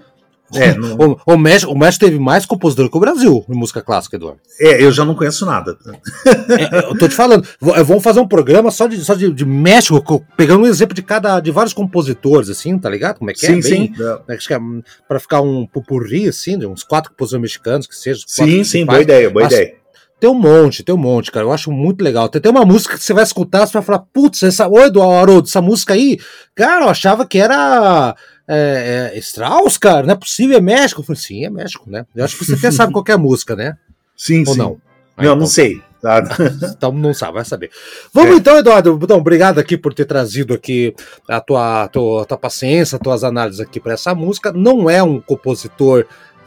[0.53, 0.71] É,
[1.01, 4.41] o, o, México, o México teve mais compositor que o Brasil em música clássica, Eduardo.
[4.59, 5.77] É, eu já não conheço nada.
[6.25, 10.25] É, eu tô te falando, vamos fazer um programa só de, só de, de, México,
[10.35, 13.19] pegando um exemplo de cada de vários compositores, assim, tá ligado?
[13.19, 13.61] Como é que sim, é?
[13.61, 13.93] Sim, sim.
[14.27, 14.59] É, acho que é
[15.07, 18.25] pra ficar um pupurri, assim, de uns quatro compositores mexicanos que sejam.
[18.27, 19.84] Sim, sim, boa ideia, boa ideia.
[20.19, 21.45] Tem um monte, tem um monte, cara.
[21.45, 22.29] Eu acho muito legal.
[22.29, 24.67] Tem, tem uma música que você vai escutar, você vai falar, putz, essa.
[24.67, 26.17] Oi, Eduardo, essa música aí,
[26.55, 28.15] cara, eu achava que era
[28.47, 31.01] é, é, Strauss, cara, não é possível, é México.
[31.01, 32.05] Eu falei, sim, é México, né?
[32.15, 33.77] Eu acho que você até sabe qual é a música, né?
[34.17, 34.59] Sim, Ou sim.
[34.59, 34.81] não?
[35.17, 35.81] Aí, não, então, não sei.
[36.01, 36.23] Tá?
[36.77, 37.69] então não sabe, vai saber.
[38.13, 38.37] Vamos é.
[38.37, 38.97] então, Eduardo.
[39.01, 40.95] Então, obrigado aqui por ter trazido aqui
[41.27, 44.53] a tua, tua, tua paciência, as tuas análises aqui para essa música.
[44.53, 46.05] Não é um compositor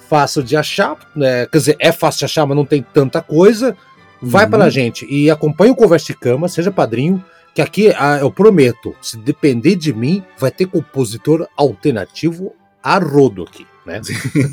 [0.08, 1.46] fácil de achar, né?
[1.46, 3.76] quer dizer, é fácil de achar, mas não tem tanta coisa.
[4.20, 4.50] Vai uhum.
[4.50, 7.22] para gente e acompanha o Conversa de Cama, seja padrinho
[7.54, 13.42] que aqui ah, eu prometo, se depender de mim, vai ter compositor alternativo a rodo
[13.42, 13.66] aqui.
[13.88, 14.02] Né?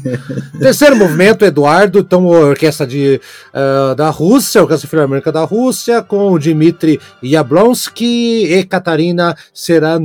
[0.57, 3.19] Terceiro movimento, Eduardo, então orquestra de,
[3.53, 10.01] uh, da Rússia, Orquestra Filarmônica da Rússia, com Dmitry Yablonsky e Katarina Seran...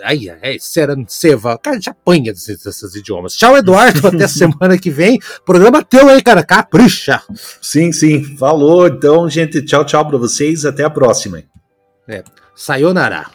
[0.00, 1.58] Ai, ai, Serantseva.
[1.58, 3.34] Cara, a gente apanha desses, desses idiomas.
[3.34, 5.18] Tchau, Eduardo, até semana que vem.
[5.44, 7.20] Programa teu aí, cara, capricha.
[7.60, 8.86] Sim, sim, falou.
[8.86, 11.42] Então, gente, tchau, tchau para vocês, até a próxima.
[12.06, 12.22] É.
[12.54, 13.26] Sayonara.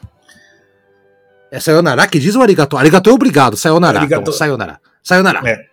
[1.53, 2.75] É sayonara que diz o arigato?
[2.75, 3.55] Arigato é obrigado.
[3.55, 3.99] Sayonara.
[3.99, 4.21] Arigato.
[4.23, 4.79] Então, sayonara.
[5.03, 5.41] Sayonara.
[5.47, 5.72] É.